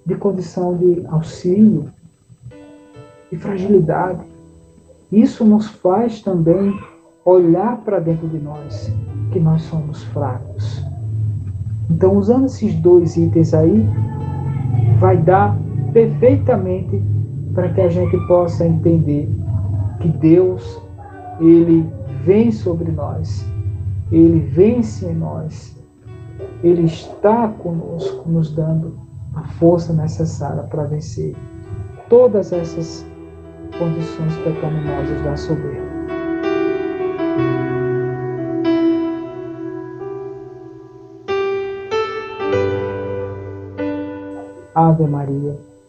de 0.05 0.15
condição 0.15 0.77
de 0.77 1.07
auxílio, 1.07 1.91
de 3.31 3.39
fragilidade. 3.39 4.21
Isso 5.11 5.45
nos 5.45 5.69
faz 5.69 6.21
também 6.23 6.79
olhar 7.25 7.79
para 7.79 8.01
dentro 8.01 8.29
de 8.29 8.39
nós 8.39 8.91
que 9.33 9.39
nós 9.39 9.63
somos 9.63 10.03
fracos. 10.05 10.83
Então, 11.91 12.17
usando 12.17 12.47
esses 12.47 12.75
dois 12.75 13.17
itens 13.17 13.55
aí, 13.55 13.87
vai 14.99 15.17
dar 15.17 15.57
perfeitamente 15.93 17.03
para 17.55 17.69
que 17.69 17.81
a 17.81 17.89
gente 17.89 18.17
possa 18.27 18.67
entender 18.67 19.29
que 20.01 20.09
Deus, 20.09 20.81
Ele 21.41 21.87
vem 22.25 22.51
sobre 22.51 22.91
nós, 22.91 23.45
Ele 24.11 24.41
vence 24.41 25.07
em 25.07 25.15
nós, 25.15 25.77
Ele 26.63 26.85
está 26.85 27.49
conosco, 27.49 28.29
nos 28.29 28.55
dando 28.55 28.97
a 29.35 29.43
força 29.43 29.93
necessária 29.93 30.63
para 30.65 30.85
vencer 30.85 31.35
todas 32.09 32.53
essas 32.53 33.07
condições 33.79 34.37
pecaminosas 34.45 35.23
da 35.23 35.37
soberba. 35.37 35.93
Ave 44.75 45.07
Maria, 45.07 45.72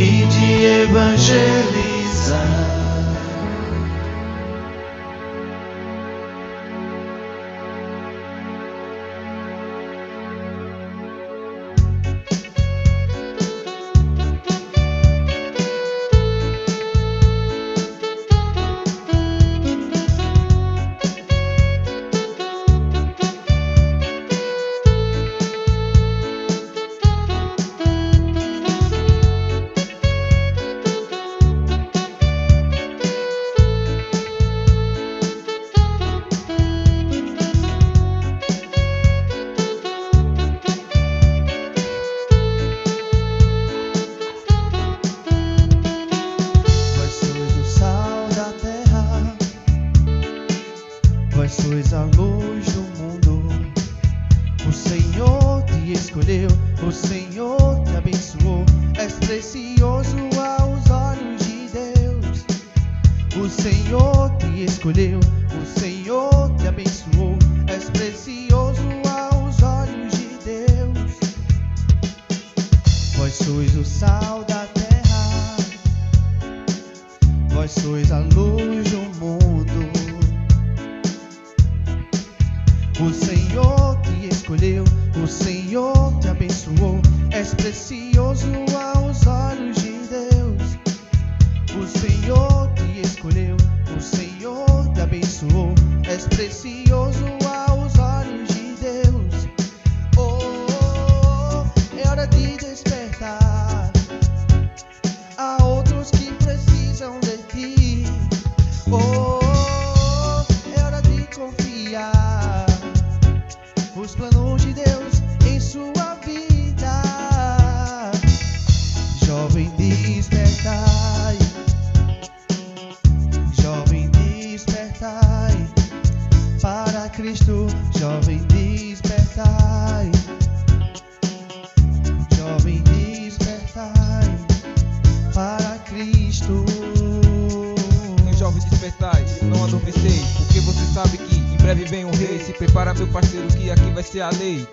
e 0.00 0.24
de 0.24 0.64
evangelizar. 0.84 2.69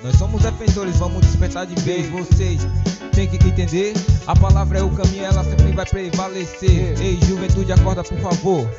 Nós 0.04 0.16
somos 0.18 0.42
defensores, 0.42 0.98
vamos 0.98 1.22
despertar 1.22 1.66
de 1.66 1.76
vez. 1.84 2.10
Vocês 2.10 2.62
têm 3.14 3.28
que 3.28 3.36
entender: 3.48 3.94
a 4.26 4.36
palavra 4.36 4.80
é 4.80 4.84
o 4.84 4.90
caminho, 4.90 5.26
ela 5.26 5.44
sempre 5.44 5.72
vai 5.72 5.86
prevalecer. 5.86 7.00
Ei, 7.00 7.20
juventude, 7.26 7.72
acorda 7.72 8.04
por 8.04 8.18
favor. 8.20 8.70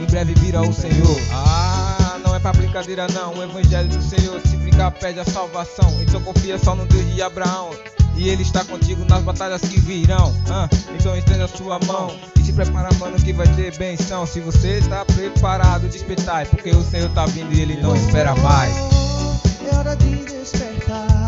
Em 0.00 0.06
breve 0.06 0.34
virá 0.34 0.62
o 0.62 0.72
Senhor. 0.72 1.20
Ah, 1.32 2.18
não 2.24 2.34
é 2.34 2.38
pra 2.38 2.52
brincadeira, 2.52 3.06
não. 3.12 3.34
O 3.34 3.42
evangelho 3.42 3.88
do 3.88 4.02
Senhor, 4.02 4.40
se 4.40 4.56
brincar, 4.56 4.90
pede 4.92 5.18
a 5.18 5.24
salvação. 5.24 5.90
Então 6.00 6.20
confia 6.22 6.58
só 6.58 6.74
no 6.74 6.86
Deus 6.86 7.14
de 7.14 7.20
Abraão. 7.20 7.70
E 8.16 8.28
ele 8.28 8.42
está 8.42 8.64
contigo 8.64 9.04
nas 9.04 9.22
batalhas 9.22 9.60
que 9.60 9.78
virão. 9.78 10.34
Ah, 10.50 10.68
então 10.98 11.16
estenda 11.16 11.44
a 11.44 11.48
sua 11.48 11.78
mão 11.86 12.16
e 12.36 12.42
se 12.42 12.52
prepara, 12.52 12.88
mano, 12.98 13.16
que 13.16 13.32
vai 13.32 13.46
ter 13.54 13.76
benção. 13.76 14.26
Se 14.26 14.40
você 14.40 14.78
está 14.78 15.04
preparado, 15.04 15.88
despertai, 15.88 16.44
porque 16.46 16.70
o 16.70 16.82
Senhor 16.82 17.10
tá 17.10 17.26
vindo 17.26 17.52
e 17.52 17.60
ele 17.60 17.80
não 17.80 17.94
espera 17.94 18.34
mais. 18.36 18.74
Hora 19.78 19.94
de 19.94 20.24
despertar. 20.24 21.27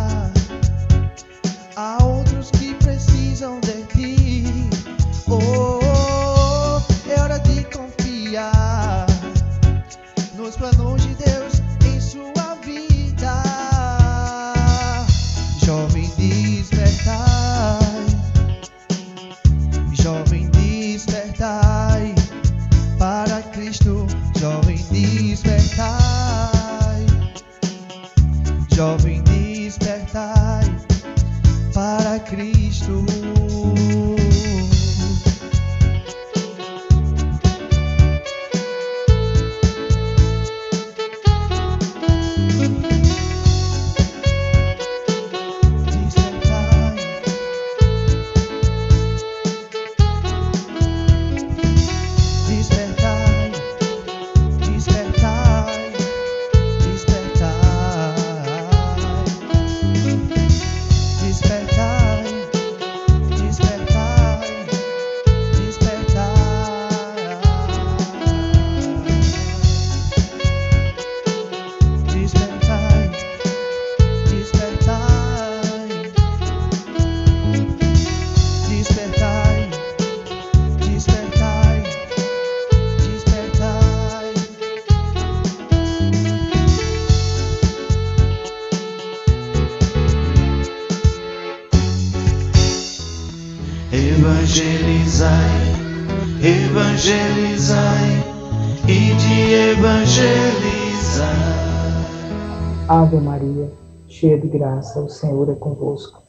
Graça, 104.61 105.00
o 105.00 105.08
Senhor 105.08 105.48
é 105.48 105.54
convosco. 105.54 106.22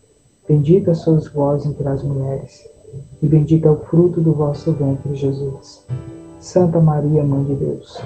Bendita 0.48 0.96
sois 0.96 1.28
vós 1.28 1.66
entre 1.66 1.86
as 1.86 2.02
mulheres, 2.02 2.66
e 3.22 3.28
bendito 3.28 3.68
é 3.68 3.72
o 3.72 3.78
fruto 3.82 4.22
do 4.22 4.32
vosso 4.32 4.72
ventre, 4.72 5.14
Jesus. 5.14 5.86
Santa 6.40 6.80
Maria, 6.80 7.24
Mãe 7.24 7.44
de 7.44 7.56
Deus, 7.56 8.02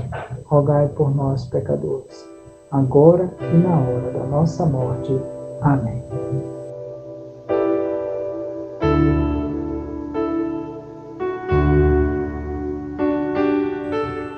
rogai 0.46 0.88
por 0.90 1.16
nós, 1.16 1.46
pecadores, 1.46 2.28
agora 2.72 3.32
e 3.40 3.58
na 3.58 3.80
hora 3.80 4.12
da 4.12 4.26
nossa 4.26 4.66
morte. 4.66 5.16
Amém. 5.62 6.04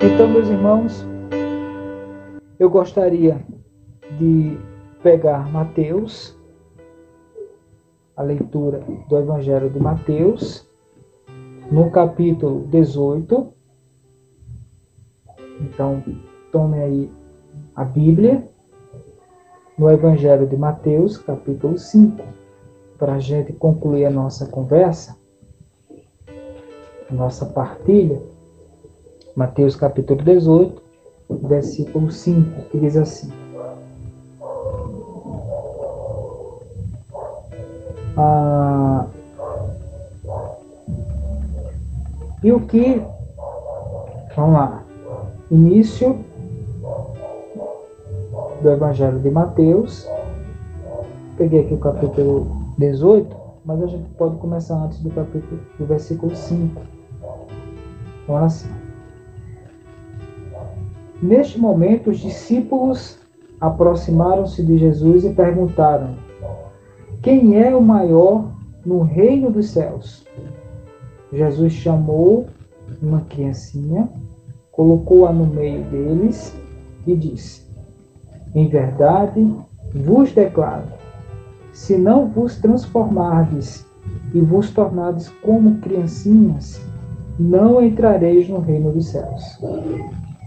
Então, 0.02 0.28
meus 0.28 0.48
irmãos, 0.48 1.06
eu 2.58 2.68
gostaria 2.68 3.40
de 4.18 4.58
pegar 5.02 5.50
Mateus, 5.50 6.36
a 8.16 8.22
leitura 8.22 8.82
do 9.08 9.16
Evangelho 9.16 9.70
de 9.70 9.78
Mateus, 9.78 10.66
no 11.70 11.90
capítulo 11.90 12.66
18. 12.66 13.52
Então, 15.60 16.02
tome 16.50 16.80
aí 16.80 17.12
a 17.76 17.84
Bíblia, 17.84 18.44
no 19.78 19.90
Evangelho 19.90 20.46
de 20.46 20.56
Mateus, 20.56 21.16
capítulo 21.16 21.78
5, 21.78 22.24
para 22.98 23.14
a 23.14 23.18
gente 23.20 23.52
concluir 23.52 24.06
a 24.06 24.10
nossa 24.10 24.46
conversa, 24.46 25.16
a 27.08 27.14
nossa 27.14 27.46
partilha. 27.46 28.20
Mateus, 29.36 29.76
capítulo 29.76 30.20
18, 30.24 30.82
versículo 31.42 32.10
5, 32.10 32.62
que 32.70 32.80
diz 32.80 32.96
assim. 32.96 33.47
E 42.48 42.52
o 42.52 42.60
que? 42.60 43.02
Vamos 44.34 44.54
lá. 44.54 44.82
Início 45.50 46.18
do 48.62 48.70
Evangelho 48.70 49.18
de 49.18 49.30
Mateus. 49.30 50.08
Peguei 51.36 51.60
aqui 51.60 51.74
o 51.74 51.78
capítulo 51.78 52.46
18, 52.78 53.36
mas 53.66 53.82
a 53.82 53.86
gente 53.86 54.08
pode 54.14 54.36
começar 54.38 54.76
antes 54.76 54.98
do 55.00 55.10
capítulo 55.10 55.60
do 55.78 55.84
versículo 55.84 56.34
5. 56.34 56.80
Vamos 58.26 58.42
assim. 58.44 58.70
Neste 61.20 61.60
momento, 61.60 62.08
os 62.08 62.18
discípulos 62.18 63.18
aproximaram-se 63.60 64.64
de 64.64 64.78
Jesus 64.78 65.24
e 65.24 65.34
perguntaram: 65.34 66.14
Quem 67.22 67.60
é 67.60 67.76
o 67.76 67.82
maior 67.82 68.52
no 68.86 69.02
reino 69.02 69.50
dos 69.50 69.68
céus? 69.68 70.27
Jesus 71.32 71.72
chamou 71.72 72.46
uma 73.02 73.20
criancinha, 73.22 74.08
colocou-a 74.72 75.32
no 75.32 75.46
meio 75.46 75.82
deles 75.84 76.54
e 77.06 77.14
disse: 77.14 77.62
Em 78.54 78.68
verdade 78.68 79.54
vos 79.94 80.32
declaro, 80.32 80.86
se 81.72 81.96
não 81.96 82.26
vos 82.26 82.56
transformardes 82.56 83.86
e 84.34 84.40
vos 84.40 84.70
tornardes 84.70 85.28
como 85.42 85.78
criancinhas, 85.78 86.80
não 87.38 87.82
entrareis 87.82 88.48
no 88.48 88.58
reino 88.58 88.92
dos 88.92 89.08
céus. 89.08 89.58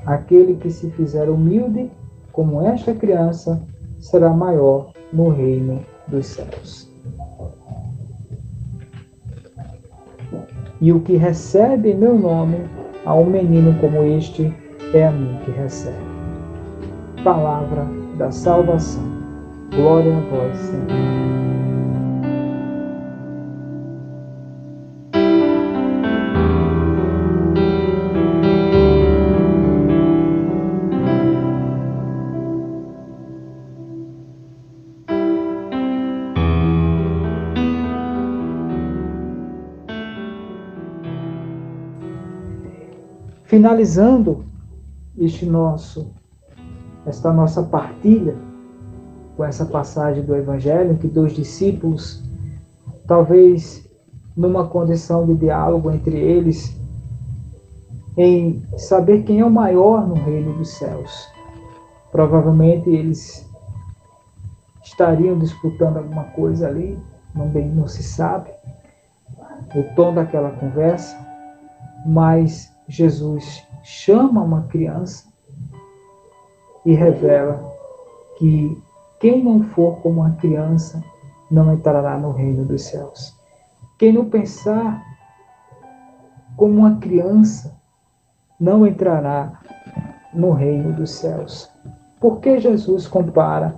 Aquele 0.05 0.55
que 0.55 0.69
se 0.69 0.89
fizer 0.91 1.29
humilde, 1.29 1.89
como 2.31 2.61
esta 2.61 2.93
criança, 2.93 3.61
será 3.99 4.31
maior 4.31 4.91
no 5.13 5.29
reino 5.29 5.79
dos 6.07 6.25
céus. 6.25 6.90
E 10.81 10.91
o 10.91 10.99
que 10.99 11.15
recebe 11.15 11.91
em 11.91 11.95
meu 11.95 12.17
nome, 12.17 12.57
a 13.05 13.13
um 13.13 13.27
menino 13.27 13.79
como 13.79 14.03
este, 14.03 14.51
é 14.95 15.05
a 15.05 15.11
mim 15.11 15.37
que 15.45 15.51
recebe. 15.51 15.95
Palavra 17.23 17.85
da 18.17 18.31
salvação. 18.31 19.03
Glória 19.75 20.17
a 20.17 20.19
vós, 20.21 20.57
Senhor. 20.57 21.20
Finalizando 43.51 44.45
este 45.17 45.45
nosso 45.45 46.13
esta 47.05 47.33
nossa 47.33 47.61
partilha 47.61 48.33
com 49.35 49.43
essa 49.43 49.65
passagem 49.65 50.23
do 50.23 50.33
evangelho 50.33 50.97
que 50.97 51.05
dois 51.09 51.33
discípulos 51.33 52.23
talvez 53.05 53.85
numa 54.37 54.67
condição 54.67 55.25
de 55.25 55.35
diálogo 55.35 55.91
entre 55.91 56.15
eles 56.15 56.79
em 58.15 58.63
saber 58.77 59.23
quem 59.23 59.41
é 59.41 59.45
o 59.45 59.51
maior 59.51 60.07
no 60.07 60.13
reino 60.13 60.53
dos 60.53 60.69
céus. 60.69 61.27
Provavelmente 62.09 62.89
eles 62.89 63.45
estariam 64.81 65.37
disputando 65.37 65.97
alguma 65.97 66.23
coisa 66.23 66.69
ali, 66.69 66.97
não 67.35 67.49
bem 67.49 67.67
não 67.67 67.89
se 67.89 68.01
sabe 68.01 68.49
o 69.75 69.83
tom 69.93 70.13
daquela 70.13 70.51
conversa, 70.51 71.17
mas 72.05 72.71
Jesus 72.91 73.65
chama 73.83 74.43
uma 74.43 74.63
criança 74.63 75.23
e 76.85 76.93
revela 76.93 77.63
que 78.37 78.77
quem 79.17 79.41
não 79.41 79.63
for 79.63 79.97
como 80.01 80.19
uma 80.19 80.31
criança 80.31 81.01
não 81.49 81.73
entrará 81.73 82.17
no 82.17 82.33
reino 82.33 82.65
dos 82.65 82.83
céus. 82.83 83.33
Quem 83.97 84.11
não 84.11 84.29
pensar 84.29 85.01
como 86.57 86.79
uma 86.79 86.97
criança 86.97 87.79
não 88.59 88.85
entrará 88.85 89.61
no 90.33 90.51
reino 90.51 90.91
dos 90.91 91.11
céus. 91.11 91.71
Por 92.19 92.41
que 92.41 92.59
Jesus 92.59 93.07
compara 93.07 93.73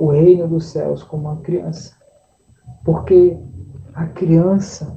o 0.00 0.08
reino 0.08 0.48
dos 0.48 0.66
céus 0.66 1.04
com 1.04 1.16
uma 1.16 1.36
criança? 1.36 1.94
Porque 2.84 3.38
a 3.94 4.06
criança, 4.06 4.92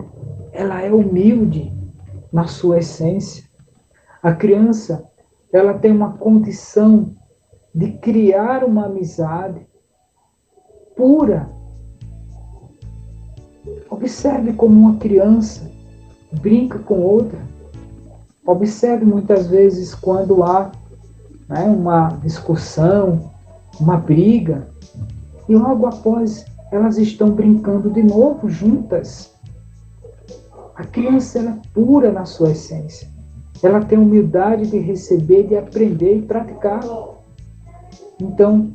ela 0.51 0.81
é 0.81 0.91
humilde, 0.91 1.71
na 2.36 2.47
sua 2.47 2.79
essência. 2.79 3.45
A 4.21 4.33
criança, 4.33 5.05
ela 5.53 5.73
tem 5.73 5.89
uma 5.89 6.17
condição 6.17 7.15
de 7.73 7.93
criar 7.93 8.65
uma 8.65 8.88
amizade 8.88 9.65
pura. 10.97 11.49
Observe 13.89 14.51
como 14.51 14.77
uma 14.77 14.97
criança 14.97 15.71
brinca 16.41 16.77
com 16.77 16.99
outra. 16.99 17.39
Observe 18.45 19.05
muitas 19.05 19.47
vezes 19.47 19.95
quando 19.95 20.43
há 20.43 20.73
né, 21.47 21.63
uma 21.63 22.09
discussão, 22.21 23.31
uma 23.79 23.95
briga, 23.95 24.67
e 25.47 25.55
logo 25.55 25.86
após 25.86 26.43
elas 26.69 26.97
estão 26.97 27.31
brincando 27.31 27.89
de 27.89 28.03
novo 28.03 28.49
juntas. 28.49 29.33
A 30.76 30.84
criança 30.84 31.39
é 31.39 31.69
pura 31.73 32.11
na 32.11 32.26
sua 32.26 32.51
essência. 32.51 33.07
Ela 33.63 33.84
tem 33.84 33.97
humildade 33.97 34.69
de 34.69 34.78
receber, 34.78 35.47
de 35.47 35.55
aprender 35.55 36.17
e 36.17 36.21
praticar. 36.21 36.82
Então, 38.19 38.73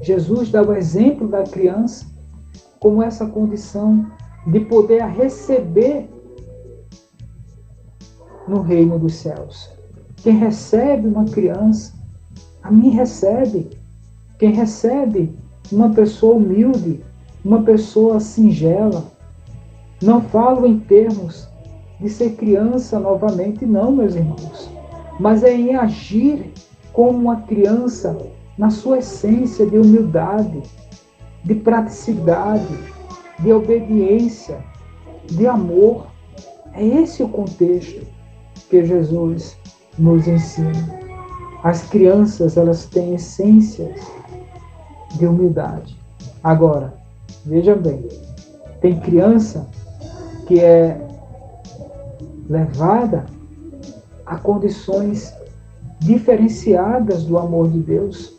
Jesus 0.00 0.50
dá 0.50 0.62
o 0.62 0.74
exemplo 0.74 1.28
da 1.28 1.42
criança 1.42 2.06
como 2.78 3.02
essa 3.02 3.26
condição 3.26 4.06
de 4.46 4.60
poder 4.60 5.04
receber 5.04 6.08
no 8.46 8.60
reino 8.60 8.98
dos 8.98 9.14
céus. 9.14 9.70
Quem 10.16 10.36
recebe 10.36 11.08
uma 11.08 11.24
criança, 11.24 11.94
a 12.62 12.70
mim 12.70 12.90
recebe. 12.90 13.70
Quem 14.38 14.52
recebe 14.52 15.32
uma 15.70 15.90
pessoa 15.90 16.34
humilde, 16.34 17.00
uma 17.44 17.62
pessoa 17.62 18.20
singela, 18.20 19.04
não 20.02 20.20
falo 20.20 20.66
em 20.66 20.78
termos 20.78 21.48
de 22.00 22.08
ser 22.08 22.32
criança 22.32 22.98
novamente, 22.98 23.64
não, 23.64 23.92
meus 23.92 24.14
irmãos, 24.14 24.70
mas 25.20 25.44
é 25.44 25.54
em 25.54 25.76
agir 25.76 26.52
como 26.92 27.16
uma 27.18 27.42
criança 27.42 28.16
na 28.58 28.70
sua 28.70 28.98
essência 28.98 29.64
de 29.64 29.78
humildade, 29.78 30.62
de 31.44 31.54
praticidade, 31.54 32.78
de 33.38 33.52
obediência, 33.52 34.64
de 35.26 35.46
amor. 35.46 36.06
É 36.74 36.84
esse 36.84 37.22
o 37.22 37.28
contexto 37.28 38.06
que 38.68 38.84
Jesus 38.84 39.56
nos 39.98 40.26
ensina. 40.26 41.00
As 41.62 41.88
crianças, 41.88 42.56
elas 42.56 42.86
têm 42.86 43.14
essências 43.14 44.00
de 45.16 45.26
humildade. 45.26 45.96
Agora, 46.42 46.94
veja 47.46 47.74
bem, 47.76 48.08
tem 48.80 48.98
criança 48.98 49.68
que 50.46 50.60
é 50.60 51.00
levada 52.48 53.26
a 54.26 54.36
condições 54.36 55.34
diferenciadas 56.00 57.24
do 57.24 57.38
amor 57.38 57.68
de 57.68 57.78
Deus, 57.78 58.34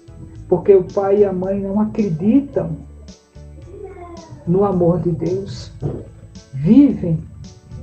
porque 0.48 0.76
o 0.76 0.84
pai 0.84 1.20
e 1.20 1.26
a 1.26 1.34
mãe 1.34 1.60
não 1.60 1.80
acreditam 1.80 2.72
no 4.46 4.66
amor 4.66 5.00
de 5.00 5.12
Deus, 5.12 5.72
vivem 6.54 7.24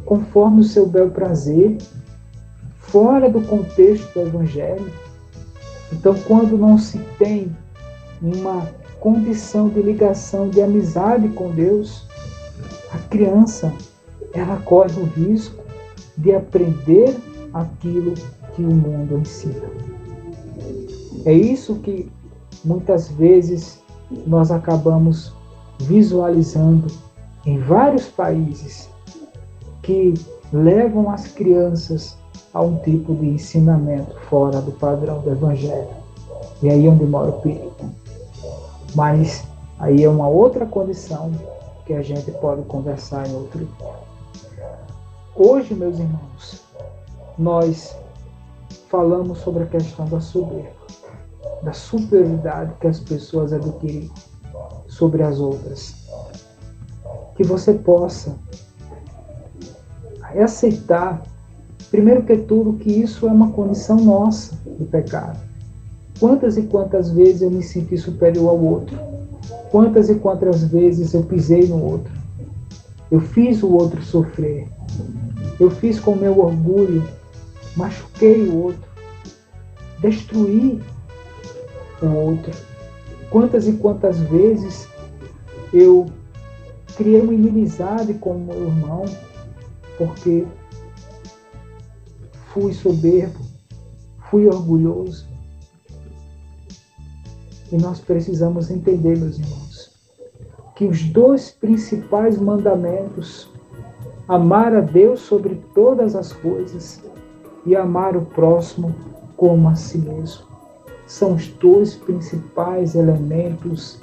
conforme 0.04 0.60
o 0.60 0.64
seu 0.64 0.86
bel 0.86 1.10
prazer, 1.10 1.78
fora 2.78 3.30
do 3.30 3.40
contexto 3.42 4.12
do 4.12 4.26
Evangelho. 4.26 4.92
Então, 5.92 6.14
quando 6.26 6.58
não 6.58 6.76
se 6.76 6.98
tem 7.18 7.54
uma 8.20 8.68
condição 9.00 9.68
de 9.68 9.80
ligação, 9.80 10.48
de 10.48 10.60
amizade 10.60 11.28
com 11.28 11.50
Deus, 11.50 12.06
a 12.92 12.98
criança 13.08 13.72
ela 14.32 14.56
corre 14.58 15.00
o 15.00 15.04
risco 15.04 15.62
de 16.16 16.34
aprender 16.34 17.16
aquilo 17.52 18.14
que 18.54 18.62
o 18.62 18.72
mundo 18.72 19.18
ensina. 19.18 19.62
É 21.24 21.32
isso 21.32 21.76
que 21.76 22.10
muitas 22.64 23.08
vezes 23.08 23.80
nós 24.26 24.50
acabamos 24.50 25.32
visualizando 25.80 26.86
em 27.46 27.58
vários 27.58 28.06
países 28.06 28.88
que 29.82 30.14
levam 30.52 31.10
as 31.10 31.28
crianças 31.28 32.16
a 32.52 32.60
um 32.60 32.76
tipo 32.78 33.14
de 33.14 33.26
ensinamento 33.28 34.14
fora 34.28 34.60
do 34.60 34.72
padrão 34.72 35.20
do 35.20 35.30
Evangelho. 35.30 35.88
E 36.62 36.68
aí 36.68 36.86
é 36.86 36.88
onde 36.88 37.04
mora 37.04 37.30
o 37.30 37.40
perigo. 37.40 37.72
Mas 38.94 39.44
aí 39.78 40.04
é 40.04 40.08
uma 40.08 40.28
outra 40.28 40.66
condição 40.66 41.30
que 41.86 41.94
a 41.94 42.02
gente 42.02 42.30
pode 42.32 42.62
conversar 42.62 43.26
em 43.26 43.34
outro 43.34 43.66
Hoje, 45.36 45.74
meus 45.74 45.98
irmãos, 45.98 46.64
nós 47.38 47.96
falamos 48.88 49.38
sobre 49.38 49.62
a 49.62 49.66
questão 49.66 50.04
da 50.06 50.20
soberba, 50.20 50.70
da 51.62 51.72
superioridade 51.72 52.74
que 52.80 52.88
as 52.88 52.98
pessoas 52.98 53.52
adquirem 53.52 54.10
sobre 54.88 55.22
as 55.22 55.38
outras. 55.38 55.94
Que 57.36 57.44
você 57.44 57.72
possa 57.74 58.36
aceitar, 60.36 61.22
primeiro 61.90 62.24
que 62.24 62.36
tudo, 62.36 62.78
que 62.78 62.90
isso 62.90 63.26
é 63.26 63.30
uma 63.30 63.52
condição 63.52 63.96
nossa 63.96 64.56
do 64.66 64.84
pecado. 64.84 65.38
Quantas 66.18 66.58
e 66.58 66.62
quantas 66.62 67.10
vezes 67.10 67.42
eu 67.42 67.50
me 67.50 67.62
senti 67.62 67.96
superior 67.96 68.48
ao 68.48 68.60
outro? 68.60 68.98
Quantas 69.70 70.10
e 70.10 70.16
quantas 70.16 70.64
vezes 70.64 71.14
eu 71.14 71.22
pisei 71.22 71.68
no 71.68 71.82
outro? 71.82 72.12
Eu 73.10 73.20
fiz 73.20 73.62
o 73.62 73.72
outro 73.72 74.02
sofrer. 74.02 74.68
Eu 75.60 75.70
fiz 75.70 76.00
com 76.00 76.16
meu 76.16 76.38
orgulho, 76.40 77.06
machuquei 77.76 78.48
o 78.48 78.64
outro, 78.64 78.90
destruí 80.00 80.82
o 82.02 82.06
outro. 82.06 82.52
Quantas 83.30 83.68
e 83.68 83.74
quantas 83.74 84.18
vezes 84.18 84.88
eu 85.72 86.06
criei 86.96 87.20
uma 87.20 87.34
inimizade 87.34 88.14
com 88.14 88.30
o 88.30 88.40
meu 88.40 88.64
irmão 88.66 89.04
porque 89.98 90.46
fui 92.54 92.72
soberbo, 92.72 93.40
fui 94.30 94.46
orgulhoso. 94.46 95.28
E 97.70 97.76
nós 97.76 98.00
precisamos 98.00 98.70
entender, 98.70 99.18
meus 99.18 99.38
irmãos, 99.38 99.90
que 100.74 100.86
os 100.86 101.04
dois 101.04 101.50
principais 101.50 102.38
mandamentos, 102.38 103.49
amar 104.30 104.76
a 104.76 104.80
Deus 104.80 105.22
sobre 105.22 105.56
todas 105.74 106.14
as 106.14 106.32
coisas 106.32 107.02
e 107.66 107.74
amar 107.74 108.16
o 108.16 108.24
próximo 108.26 108.94
como 109.36 109.68
a 109.68 109.74
si 109.74 109.98
mesmo, 109.98 110.44
são 111.04 111.34
os 111.34 111.48
dois 111.48 111.96
principais 111.96 112.94
elementos 112.94 113.98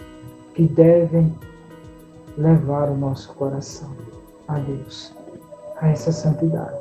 que 0.53 0.63
devem 0.63 1.33
levar 2.37 2.89
o 2.89 2.97
nosso 2.97 3.33
coração 3.35 3.89
a 4.49 4.59
Deus, 4.59 5.15
a 5.79 5.87
essa 5.87 6.11
santidade. 6.11 6.77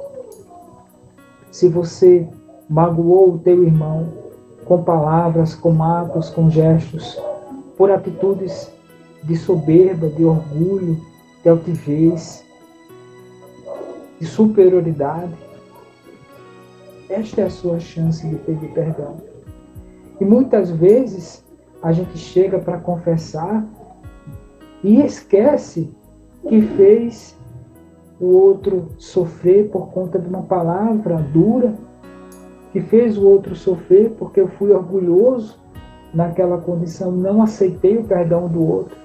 Se 1.53 1.69
você 1.69 2.29
magoou 2.69 3.35
o 3.35 3.39
teu 3.39 3.63
irmão 3.63 4.09
com 4.65 4.83
palavras, 4.83 5.55
com 5.55 5.85
atos, 5.85 6.31
com 6.31 6.51
gestos, 6.51 7.17
por 7.77 7.93
atitudes 7.93 8.73
de 9.23 9.37
soberba, 9.37 10.09
de 10.09 10.25
orgulho, 10.25 11.01
de 11.45 11.49
altivez, 11.49 12.45
de 14.19 14.27
superioridade, 14.27 15.33
esta 17.09 17.43
é 17.43 17.45
a 17.45 17.51
sua 17.51 17.79
chance 17.79 18.27
de 18.27 18.37
pedir 18.37 18.73
perdão. 18.73 19.17
E 20.21 20.25
muitas 20.25 20.71
vezes 20.71 21.45
a 21.83 21.93
gente 21.93 22.19
chega 22.19 22.59
para 22.59 22.79
confessar 22.79 23.65
e 24.83 25.01
esquece 25.01 25.91
que 26.49 26.61
fez 26.63 27.37
o 28.21 28.27
outro 28.27 28.89
sofrer 28.99 29.69
por 29.69 29.89
conta 29.89 30.19
de 30.19 30.29
uma 30.29 30.43
palavra 30.43 31.17
dura, 31.17 31.75
que 32.73 32.81
fez 32.81 33.17
o 33.17 33.27
outro 33.27 33.55
sofrer 33.55 34.11
porque 34.19 34.41
eu 34.41 34.49
fui 34.49 34.73
orgulhoso 34.73 35.59
naquela 36.15 36.59
condição, 36.59 37.13
não 37.13 37.43
aceitei 37.43 37.99
o 37.99 38.05
perdão 38.05 38.49
do 38.49 38.67
outro. 38.67 38.97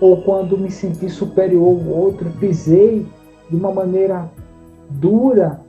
Ou 0.00 0.22
quando 0.22 0.58
me 0.58 0.70
senti 0.70 1.08
superior 1.08 1.66
ao 1.66 1.88
outro, 1.88 2.30
pisei 2.38 3.06
de 3.48 3.56
uma 3.56 3.72
maneira 3.72 4.30
dura 4.90 5.60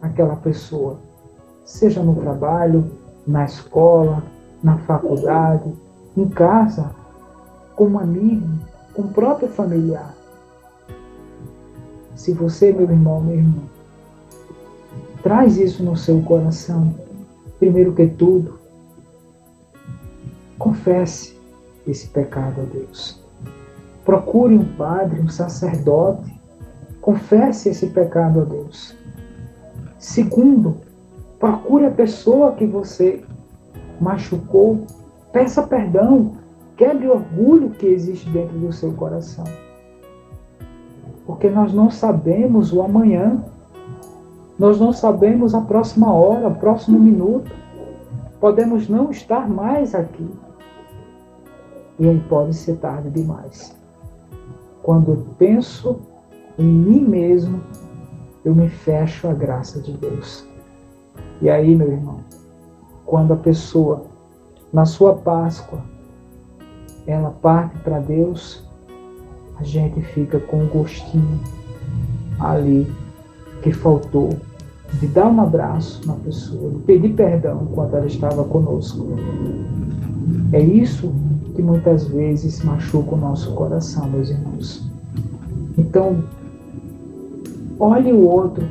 aquela 0.00 0.36
pessoa, 0.36 0.98
seja 1.64 2.02
no 2.02 2.14
trabalho, 2.16 2.90
na 3.26 3.44
escola, 3.44 4.22
na 4.62 4.78
faculdade, 4.78 5.72
em 6.16 6.28
casa, 6.28 6.90
como 7.74 7.98
amigo, 7.98 8.46
com 8.94 9.02
o 9.02 9.08
próprio 9.08 9.48
familiar. 9.48 10.14
Se 12.14 12.32
você, 12.32 12.72
meu 12.72 12.82
irmão, 12.82 13.20
meu 13.20 13.36
irmão, 13.36 13.64
traz 15.22 15.56
isso 15.56 15.82
no 15.82 15.96
seu 15.96 16.22
coração, 16.22 16.94
primeiro 17.58 17.94
que 17.94 18.06
tudo, 18.06 18.58
confesse 20.58 21.38
esse 21.86 22.08
pecado 22.08 22.60
a 22.60 22.64
Deus. 22.64 23.23
Procure 24.04 24.56
um 24.56 24.64
padre, 24.76 25.20
um 25.20 25.28
sacerdote, 25.28 26.38
confesse 27.00 27.70
esse 27.70 27.86
pecado 27.88 28.42
a 28.42 28.44
Deus. 28.44 28.96
Segundo, 29.98 30.76
procure 31.38 31.86
a 31.86 31.90
pessoa 31.90 32.52
que 32.52 32.66
você 32.66 33.24
machucou, 34.00 34.86
peça 35.32 35.62
perdão, 35.62 36.32
quebre 36.76 37.06
o 37.06 37.12
orgulho 37.12 37.70
que 37.70 37.86
existe 37.86 38.28
dentro 38.30 38.58
do 38.58 38.72
seu 38.72 38.92
coração. 38.92 39.44
Porque 41.26 41.48
nós 41.48 41.72
não 41.72 41.90
sabemos 41.90 42.72
o 42.72 42.82
amanhã, 42.82 43.42
nós 44.58 44.78
não 44.78 44.92
sabemos 44.92 45.54
a 45.54 45.60
próxima 45.60 46.12
hora, 46.12 46.48
o 46.48 46.54
próximo 46.54 46.98
minuto. 46.98 47.50
Podemos 48.38 48.88
não 48.88 49.10
estar 49.10 49.48
mais 49.48 49.94
aqui. 49.94 50.28
E 51.98 52.08
aí 52.08 52.20
pode 52.28 52.54
ser 52.54 52.76
tarde 52.76 53.10
demais. 53.10 53.74
Quando 54.84 55.24
penso 55.38 55.96
em 56.58 56.66
mim 56.66 57.00
mesmo, 57.00 57.58
eu 58.44 58.54
me 58.54 58.68
fecho 58.68 59.26
à 59.26 59.32
graça 59.32 59.80
de 59.80 59.92
Deus. 59.92 60.46
E 61.40 61.48
aí, 61.48 61.74
meu 61.74 61.90
irmão, 61.90 62.18
quando 63.06 63.32
a 63.32 63.36
pessoa, 63.36 64.02
na 64.70 64.84
sua 64.84 65.14
Páscoa, 65.14 65.80
ela 67.06 67.30
parte 67.30 67.78
para 67.78 67.98
Deus, 67.98 68.62
a 69.56 69.64
gente 69.64 70.02
fica 70.02 70.38
com 70.38 70.58
um 70.58 70.68
gostinho 70.68 71.40
ali 72.38 72.86
que 73.62 73.72
faltou 73.72 74.36
de 75.00 75.06
dar 75.06 75.28
um 75.28 75.40
abraço 75.40 76.06
na 76.06 76.12
pessoa, 76.16 76.70
de 76.72 76.80
pedir 76.80 77.14
perdão 77.14 77.68
quando 77.72 77.96
ela 77.96 78.06
estava 78.06 78.44
conosco. 78.44 79.06
É 80.52 80.60
isso 80.60 81.10
que 81.54 81.62
muitas 81.62 82.04
vezes 82.04 82.62
machuca 82.62 83.14
o 83.14 83.18
nosso 83.18 83.52
coração, 83.54 84.08
meus 84.08 84.30
irmãos. 84.30 84.90
Então, 85.78 86.22
olhe 87.78 88.12
o 88.12 88.26
outro 88.26 88.66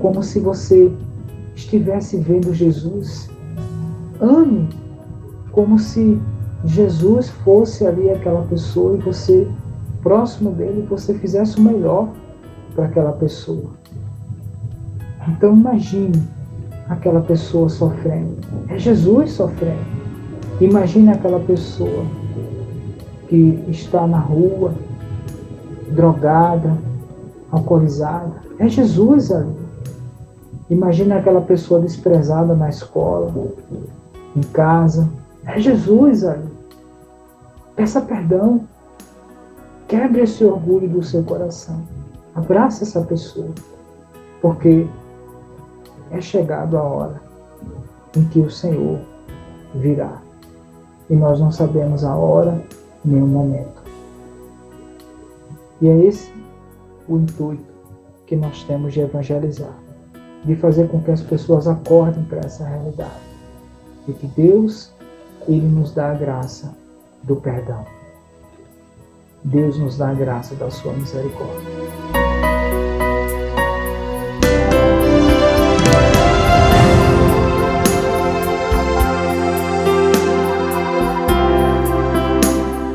como 0.00 0.22
se 0.22 0.40
você 0.40 0.92
estivesse 1.54 2.16
vendo 2.16 2.52
Jesus. 2.52 3.30
Ame 4.20 4.68
como 5.52 5.78
se 5.78 6.20
Jesus 6.64 7.28
fosse 7.28 7.86
ali 7.86 8.10
aquela 8.10 8.42
pessoa 8.42 8.96
e 8.96 9.00
você, 9.00 9.46
próximo 10.02 10.50
dele, 10.50 10.86
você 10.88 11.14
fizesse 11.14 11.58
o 11.58 11.62
melhor 11.62 12.08
para 12.74 12.86
aquela 12.86 13.12
pessoa. 13.12 13.70
Então 15.28 15.54
imagine 15.56 16.22
aquela 16.88 17.20
pessoa 17.20 17.68
sofrendo. 17.68 18.36
É 18.68 18.78
Jesus 18.78 19.32
sofrendo. 19.32 19.93
Imagine 20.60 21.10
aquela 21.10 21.40
pessoa 21.40 22.04
que 23.28 23.64
está 23.68 24.06
na 24.06 24.18
rua, 24.18 24.72
drogada, 25.90 26.76
alcoolizada. 27.50 28.42
É 28.58 28.68
Jesus 28.68 29.32
ali. 29.32 29.52
Imagine 30.70 31.12
aquela 31.12 31.40
pessoa 31.40 31.80
desprezada 31.80 32.54
na 32.54 32.68
escola, 32.68 33.32
em 34.36 34.40
casa. 34.52 35.08
É 35.44 35.58
Jesus 35.58 36.24
ali. 36.24 36.48
Peça 37.74 38.00
perdão. 38.00 38.60
Quebre 39.88 40.22
esse 40.22 40.44
orgulho 40.44 40.88
do 40.88 41.02
seu 41.02 41.22
coração. 41.24 41.82
Abraça 42.34 42.84
essa 42.84 43.00
pessoa. 43.02 43.50
Porque 44.40 44.86
é 46.10 46.20
chegado 46.20 46.78
a 46.78 46.82
hora 46.82 47.20
em 48.16 48.24
que 48.24 48.40
o 48.40 48.50
Senhor 48.50 49.00
virá. 49.74 50.23
E 51.08 51.14
nós 51.14 51.40
não 51.40 51.52
sabemos 51.52 52.04
a 52.04 52.14
hora 52.14 52.62
nem 53.04 53.22
o 53.22 53.26
momento. 53.26 53.82
E 55.80 55.88
é 55.88 56.04
esse 56.04 56.32
o 57.08 57.18
intuito 57.18 57.74
que 58.26 58.36
nós 58.36 58.62
temos 58.64 58.94
de 58.94 59.00
evangelizar, 59.00 59.76
de 60.44 60.56
fazer 60.56 60.88
com 60.88 61.00
que 61.00 61.10
as 61.10 61.20
pessoas 61.20 61.68
acordem 61.68 62.24
para 62.24 62.40
essa 62.40 62.64
realidade, 62.64 63.20
de 64.06 64.14
que 64.14 64.26
Deus 64.28 64.92
ele 65.46 65.66
nos 65.66 65.92
dá 65.92 66.12
a 66.12 66.14
graça 66.14 66.74
do 67.22 67.36
perdão. 67.36 67.84
Deus 69.42 69.78
nos 69.78 69.98
dá 69.98 70.08
a 70.08 70.14
graça 70.14 70.54
da 70.54 70.70
sua 70.70 70.94
misericórdia. 70.94 72.33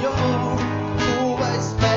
Do 0.00 0.08
Senhor. 0.08 0.56
Tu 0.98 1.89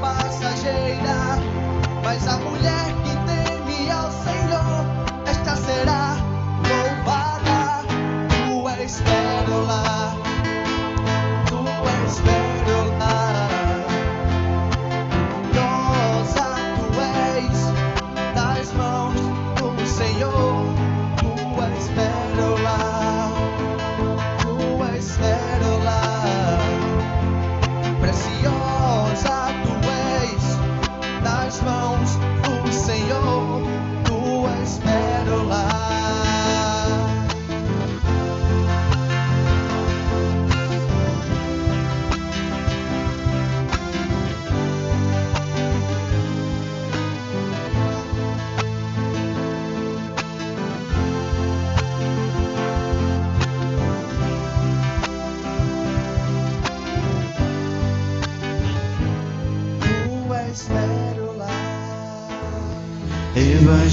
passageira. 0.00 1.38
Mas 2.02 2.26
a 2.26 2.36
mulher 2.38 2.83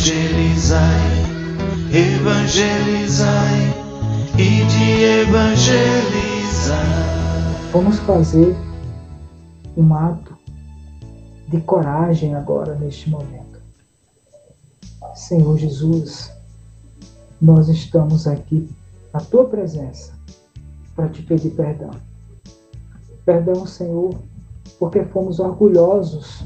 Evangelizai, 0.02 1.12
evangelizai 1.93 3.60
e 4.34 4.66
de 4.66 5.04
evangelizar. 5.22 6.76
Vamos 7.72 7.99
fazer 7.99 8.56
um 9.78 9.93
ato 9.93 10.36
de 11.49 11.62
coragem 11.62 12.34
agora, 12.34 12.74
neste 12.74 13.12
momento. 13.12 13.62
Senhor 15.14 15.56
Jesus, 15.60 16.32
nós 17.39 17.70
estamos 17.70 18.26
aqui 18.26 18.68
na 19.14 19.20
tua 19.20 19.45
presença 19.45 20.14
para 20.95 21.10
te 21.10 21.22
pedir 21.22 21.52
perdão. 21.52 21.91
Perdão, 23.24 23.68
Senhor, 23.68 24.16
porque 24.80 25.04
fomos 25.04 25.39
orgulhosos 25.39 26.43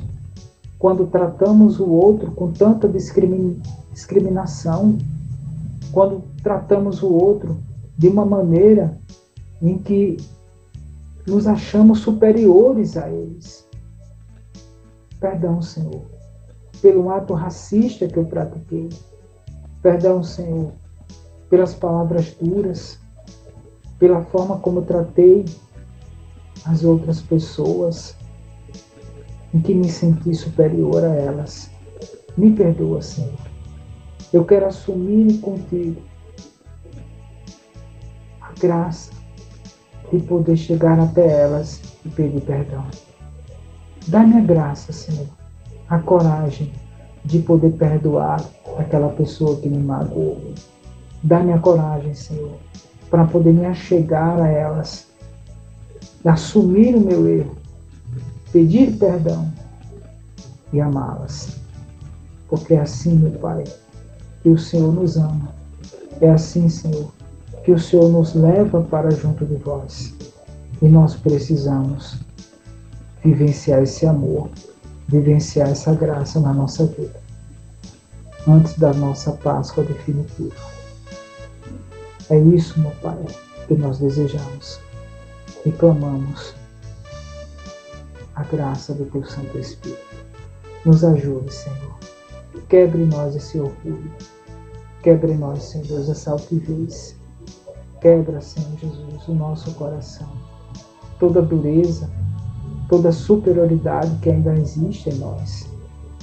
quando 0.78 1.08
tratamos 1.08 1.80
o 1.80 1.90
outro 1.90 2.32
com 2.32 2.52
tanta 2.52 2.88
discrimi- 2.88 3.62
discriminação, 3.92 4.98
quando 5.92 6.24
tratamos 6.44 7.02
o 7.02 7.12
outro 7.12 7.58
de 7.98 8.08
uma 8.08 8.26
maneira 8.26 8.98
em 9.62 9.78
que 9.78 10.18
nos 11.26 11.48
achamos 11.48 12.00
superiores 12.00 12.98
a 12.98 13.10
eles. 13.10 13.66
Perdão, 15.20 15.62
Senhor, 15.62 16.02
pelo 16.82 17.10
ato 17.10 17.34
racista 17.34 18.08
que 18.08 18.18
eu 18.18 18.26
pratiquei. 18.26 18.90
Perdão, 19.82 20.24
Senhor, 20.24 20.72
pelas 21.50 21.74
palavras 21.74 22.36
duras, 22.40 23.00
pela 23.98 24.22
forma 24.26 24.58
como 24.60 24.82
tratei 24.82 25.46
as 26.66 26.84
outras 26.84 27.22
pessoas, 27.22 28.16
em 29.54 29.60
que 29.62 29.74
me 29.74 29.90
senti 29.90 30.34
superior 30.34 31.04
a 31.04 31.14
elas. 31.16 31.70
Me 32.38 32.52
perdoa, 32.52 33.02
Senhor. 33.02 33.40
Eu 34.34 34.44
quero 34.44 34.66
assumir 34.66 35.40
contigo 35.40 36.02
a 38.42 38.52
graça 38.60 39.12
de 40.12 40.20
poder 40.20 40.58
chegar 40.58 41.00
até 41.00 41.42
elas 41.42 41.82
e 42.06 42.10
pedir 42.10 42.42
perdão. 42.42 42.86
Dá-me 44.08 44.38
a 44.38 44.42
graça, 44.42 44.92
Senhor, 44.92 45.28
a 45.90 46.00
coragem 46.00 46.72
de 47.24 47.40
poder 47.40 47.72
perdoar 47.74 48.44
aquela 48.78 49.10
pessoa 49.10 49.60
que 49.60 49.70
me 49.70 49.80
magoou. 49.80 50.54
Dá-me 51.24 51.54
a 51.54 51.60
coragem, 51.60 52.14
Senhor, 52.14 52.54
para 53.10 53.26
poder 53.26 53.54
me 53.54 53.66
achegar 53.66 54.40
a 54.40 54.48
elas, 54.48 55.08
assumir 56.24 56.96
o 56.96 57.02
meu 57.02 57.28
erro, 57.28 57.55
pedir 58.56 58.96
perdão 58.96 59.52
e 60.72 60.80
amá-las. 60.80 61.58
Porque 62.48 62.74
é 62.74 62.80
assim, 62.80 63.18
meu 63.18 63.34
Pai, 63.34 63.66
que 64.42 64.48
o 64.48 64.58
Senhor 64.58 64.94
nos 64.94 65.18
ama. 65.18 65.54
É 66.22 66.30
assim, 66.30 66.70
Senhor, 66.70 67.12
que 67.66 67.74
o 67.74 67.78
Senhor 67.78 68.10
nos 68.10 68.34
leva 68.34 68.82
para 68.82 69.12
junto 69.12 69.46
de 69.46 69.56
vós. 69.56 70.14
E 70.82 70.88
nós 70.88 71.16
precisamos 71.16 72.18
vivenciar 73.22 73.84
esse 73.84 74.06
amor, 74.06 74.50
vivenciar 75.10 75.70
essa 75.70 75.94
graça 75.94 76.40
na 76.40 76.54
nossa 76.54 76.86
vida, 76.86 77.20
antes 78.48 78.78
da 78.78 78.94
nossa 78.94 79.34
Páscoa 79.34 79.84
definitiva. 79.84 80.56
É 82.30 82.40
isso, 82.40 82.80
meu 82.80 82.92
Pai, 83.02 83.18
que 83.68 83.74
nós 83.74 84.00
desejamos 84.00 84.80
e 85.66 85.72
clamamos 85.74 86.56
a 88.36 88.44
graça 88.44 88.94
do 88.94 89.06
Teu 89.06 89.24
Santo 89.26 89.58
Espírito. 89.58 90.02
Nos 90.86 91.04
ajude, 91.04 91.54
Senhor. 91.54 91.96
Quebre 92.68 93.04
em 93.04 93.08
nós 93.08 93.36
esse 93.36 93.60
orgulho. 93.60 94.12
Quebre 95.02 95.32
em 95.32 95.38
nós, 95.38 95.64
Senhor 95.64 96.02
essa 96.10 96.32
altivez. 96.32 97.16
Quebra, 98.02 98.42
Senhor 98.42 98.78
Jesus, 98.80 99.28
o 99.28 99.34
nosso 99.34 99.72
coração. 99.76 100.28
Toda 101.20 101.42
dureza, 101.42 102.10
toda 102.90 103.12
superioridade 103.12 104.16
que 104.22 104.30
ainda 104.30 104.54
existe 104.54 105.10
em 105.10 105.18
nós. 105.18 105.68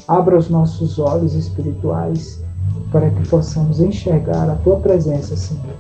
Abra 0.07 0.37
os 0.37 0.51
nossos 0.51 0.99
olhos 0.99 1.35
espirituais 1.35 2.43
para 2.91 3.11
que 3.11 3.29
possamos 3.29 3.81
enxergar 3.81 4.51
a 4.51 4.57
Tua 4.57 4.79
presença, 4.81 5.37
Senhor, 5.37 5.77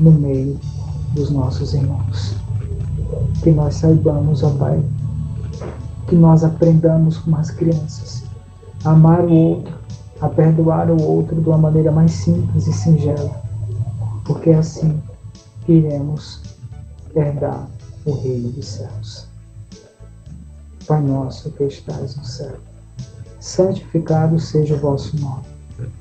no 0.00 0.12
meio 0.12 0.58
dos 1.12 1.30
nossos 1.30 1.74
irmãos. 1.74 2.34
Que 3.42 3.50
nós 3.50 3.74
saibamos, 3.74 4.42
ó 4.42 4.50
Pai, 4.50 4.82
que 6.08 6.16
nós 6.16 6.42
aprendamos 6.42 7.18
como 7.18 7.36
as 7.36 7.50
crianças 7.50 8.24
a 8.84 8.90
amar 8.90 9.24
o 9.24 9.32
outro, 9.32 9.74
a 10.20 10.28
perdoar 10.28 10.90
o 10.90 11.00
outro 11.02 11.40
de 11.40 11.48
uma 11.48 11.58
maneira 11.58 11.92
mais 11.92 12.12
simples 12.12 12.66
e 12.66 12.72
singela, 12.72 13.42
porque 14.24 14.50
é 14.50 14.56
assim 14.56 15.00
iremos 15.68 16.40
herdar 17.14 17.68
o 18.06 18.12
reino 18.12 18.48
dos 18.50 18.66
céus. 18.66 19.26
Pai 20.86 21.02
nosso 21.02 21.50
que 21.50 21.64
estás 21.64 22.16
no 22.16 22.24
céu, 22.24 22.56
santificado 23.38 24.40
seja 24.40 24.74
o 24.74 24.78
vosso 24.78 25.14
nome, 25.20 25.44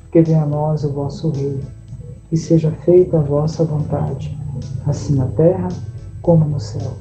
que 0.09 0.21
venha 0.21 0.43
a 0.43 0.45
nós 0.45 0.85
o 0.85 0.93
vosso 0.93 1.29
reino, 1.31 1.65
e 2.31 2.37
seja 2.37 2.71
feita 2.71 3.17
a 3.17 3.21
vossa 3.21 3.65
vontade, 3.65 4.37
assim 4.85 5.15
na 5.15 5.27
terra 5.27 5.67
como 6.21 6.45
no 6.45 6.59
céu. 6.59 6.93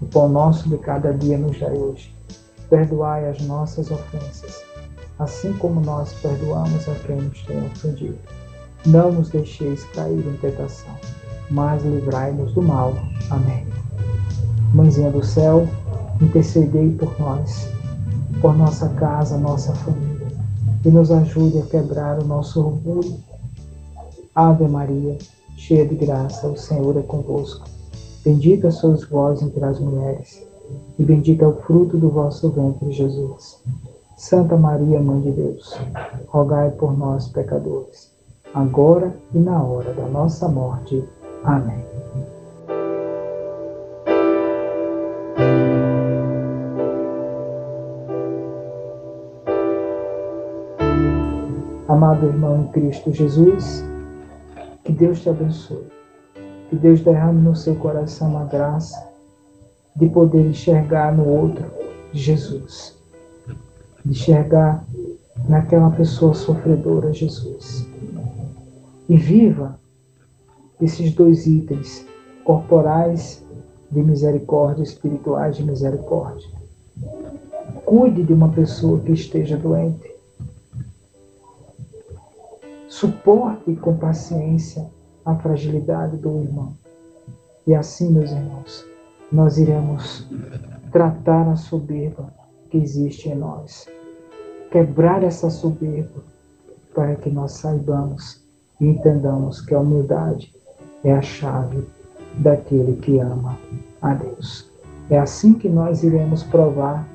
O 0.00 0.06
pão 0.06 0.28
nosso 0.28 0.68
de 0.68 0.78
cada 0.78 1.12
dia 1.12 1.36
nos 1.36 1.58
dai 1.58 1.76
hoje. 1.76 2.19
Perdoai 2.70 3.28
as 3.28 3.40
nossas 3.42 3.90
ofensas, 3.90 4.62
assim 5.18 5.52
como 5.54 5.80
nós 5.80 6.12
perdoamos 6.22 6.88
a 6.88 6.94
quem 7.06 7.16
nos 7.16 7.42
tem 7.42 7.66
ofendido. 7.66 8.18
Não 8.86 9.10
nos 9.10 9.28
deixeis 9.28 9.82
cair 9.86 10.24
em 10.24 10.36
tentação, 10.36 10.94
mas 11.50 11.82
livrai-nos 11.82 12.54
do 12.54 12.62
mal. 12.62 12.94
Amém. 13.28 13.66
Mãezinha 14.72 15.10
do 15.10 15.24
céu, 15.24 15.66
intercedei 16.20 16.92
por 16.92 17.18
nós, 17.18 17.68
por 18.40 18.56
nossa 18.56 18.88
casa, 18.90 19.36
nossa 19.36 19.74
família, 19.74 20.28
e 20.84 20.88
nos 20.90 21.10
ajude 21.10 21.58
a 21.58 21.66
quebrar 21.66 22.22
o 22.22 22.24
nosso 22.24 22.64
orgulho. 22.64 23.18
Ave 24.32 24.68
Maria, 24.68 25.18
cheia 25.56 25.84
de 25.84 25.96
graça, 25.96 26.46
o 26.46 26.56
Senhor 26.56 26.96
é 26.96 27.02
convosco. 27.02 27.68
Bendita 28.24 28.70
sois 28.70 29.02
vós 29.04 29.42
entre 29.42 29.64
as 29.64 29.80
mulheres, 29.80 30.40
e 30.98 31.04
bendito 31.04 31.42
é 31.42 31.48
o 31.48 31.56
fruto 31.56 31.96
do 31.96 32.10
vosso 32.10 32.50
ventre, 32.50 32.92
Jesus. 32.92 33.62
Santa 34.16 34.56
Maria, 34.56 35.00
Mãe 35.00 35.20
de 35.20 35.30
Deus, 35.30 35.80
rogai 36.28 36.70
por 36.72 36.96
nós, 36.96 37.28
pecadores, 37.28 38.12
agora 38.52 39.16
e 39.32 39.38
na 39.38 39.62
hora 39.62 39.94
da 39.94 40.06
nossa 40.08 40.46
morte. 40.46 41.02
Amém. 41.42 41.82
Amado 51.88 52.26
irmão 52.26 52.60
em 52.60 52.66
Cristo 52.68 53.10
Jesus, 53.12 53.84
que 54.84 54.92
Deus 54.92 55.22
te 55.22 55.30
abençoe. 55.30 55.88
Que 56.68 56.76
Deus 56.76 57.00
derrame 57.00 57.42
no 57.42 57.56
seu 57.56 57.74
coração 57.74 58.38
a 58.38 58.44
graça 58.44 59.09
de 59.96 60.08
poder 60.08 60.46
enxergar 60.46 61.16
no 61.16 61.26
outro 61.26 61.64
Jesus. 62.12 62.96
Enxergar 64.04 64.84
naquela 65.48 65.90
pessoa 65.90 66.34
sofredora 66.34 67.12
Jesus. 67.12 67.86
E 69.08 69.16
viva 69.16 69.78
esses 70.80 71.12
dois 71.14 71.46
itens 71.46 72.06
corporais 72.44 73.44
de 73.90 74.02
misericórdia, 74.02 74.82
espirituais 74.82 75.56
de 75.56 75.64
misericórdia. 75.64 76.48
Cuide 77.84 78.22
de 78.22 78.32
uma 78.32 78.48
pessoa 78.50 79.00
que 79.00 79.12
esteja 79.12 79.56
doente. 79.56 80.10
Suporte 82.88 83.74
com 83.76 83.96
paciência 83.96 84.88
a 85.24 85.34
fragilidade 85.36 86.16
do 86.16 86.42
irmão. 86.42 86.74
E 87.66 87.74
assim, 87.74 88.10
meus 88.10 88.30
irmãos, 88.30 88.84
nós 89.32 89.58
iremos 89.58 90.26
tratar 90.90 91.48
a 91.48 91.56
soberba 91.56 92.32
que 92.70 92.78
existe 92.78 93.28
em 93.28 93.34
nós. 93.34 93.86
Quebrar 94.70 95.22
essa 95.22 95.50
soberba 95.50 96.22
para 96.94 97.14
que 97.16 97.30
nós 97.30 97.52
saibamos 97.52 98.40
e 98.80 98.86
entendamos 98.86 99.60
que 99.60 99.74
a 99.74 99.80
humildade 99.80 100.54
é 101.04 101.12
a 101.12 101.22
chave 101.22 101.86
daquele 102.38 102.96
que 102.96 103.18
ama 103.18 103.58
a 104.02 104.14
Deus. 104.14 104.70
É 105.08 105.18
assim 105.18 105.54
que 105.54 105.68
nós 105.68 106.02
iremos 106.02 106.42
provar, 106.44 107.08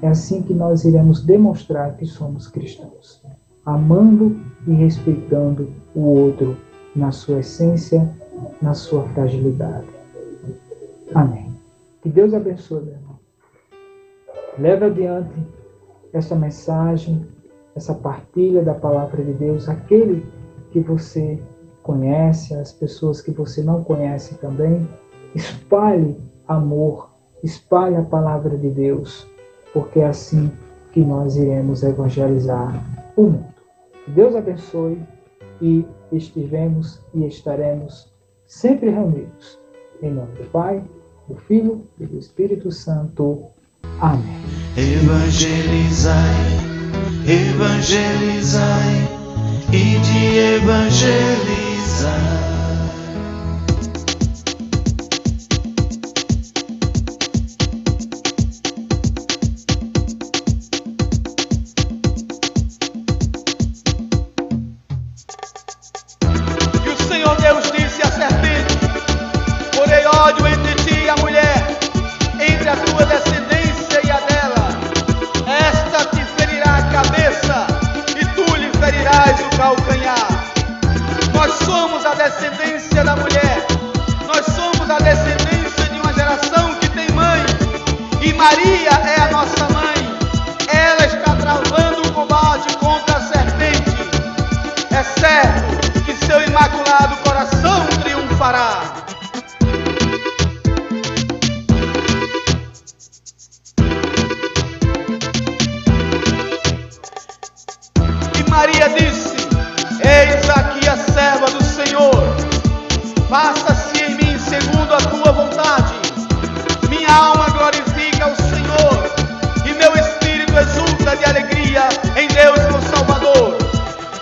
é 0.00 0.08
assim 0.08 0.42
que 0.42 0.54
nós 0.54 0.84
iremos 0.84 1.24
demonstrar 1.24 1.96
que 1.96 2.06
somos 2.06 2.46
cristãos, 2.48 3.22
amando 3.64 4.36
e 4.66 4.72
respeitando 4.72 5.68
o 5.94 6.00
outro 6.00 6.56
na 6.94 7.10
sua 7.10 7.40
essência, 7.40 8.08
na 8.60 8.74
sua 8.74 9.04
fragilidade. 9.08 9.86
Amém. 11.14 11.51
Que 12.02 12.08
Deus 12.08 12.34
abençoe, 12.34 12.82
meu 12.82 12.94
irmão. 12.94 13.18
Leve 14.58 14.84
adiante 14.86 15.46
essa 16.12 16.34
mensagem, 16.34 17.26
essa 17.74 17.94
partilha 17.94 18.62
da 18.62 18.74
palavra 18.74 19.24
de 19.24 19.32
Deus, 19.32 19.68
aquele 19.68 20.26
que 20.72 20.80
você 20.80 21.40
conhece, 21.82 22.54
as 22.54 22.72
pessoas 22.72 23.20
que 23.20 23.30
você 23.30 23.62
não 23.62 23.84
conhece 23.84 24.34
também. 24.38 24.86
Espalhe 25.34 26.16
amor, 26.46 27.08
espalhe 27.42 27.96
a 27.96 28.02
palavra 28.02 28.58
de 28.58 28.68
Deus, 28.68 29.26
porque 29.72 30.00
é 30.00 30.06
assim 30.06 30.50
que 30.92 31.00
nós 31.00 31.36
iremos 31.36 31.82
evangelizar 31.82 32.84
o 33.16 33.22
mundo. 33.22 33.54
Que 34.04 34.10
Deus 34.10 34.34
abençoe 34.34 35.00
e 35.60 35.86
estivemos 36.10 37.00
e 37.14 37.24
estaremos 37.26 38.12
sempre 38.44 38.90
reunidos. 38.90 39.58
Em 40.02 40.10
nome 40.10 40.32
do 40.32 40.50
Pai, 40.50 40.82
do 41.28 41.36
Filho 41.48 41.82
e 41.98 42.06
do 42.06 42.18
Espírito 42.18 42.70
Santo. 42.70 43.44
Amém. 44.00 44.42
Evangelizai, 44.76 46.14
evangelizai 47.26 49.08
e 49.72 49.98
de 50.00 50.38
evangelizar. 50.56 52.51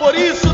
Por 0.00 0.14
isso, 0.14 0.49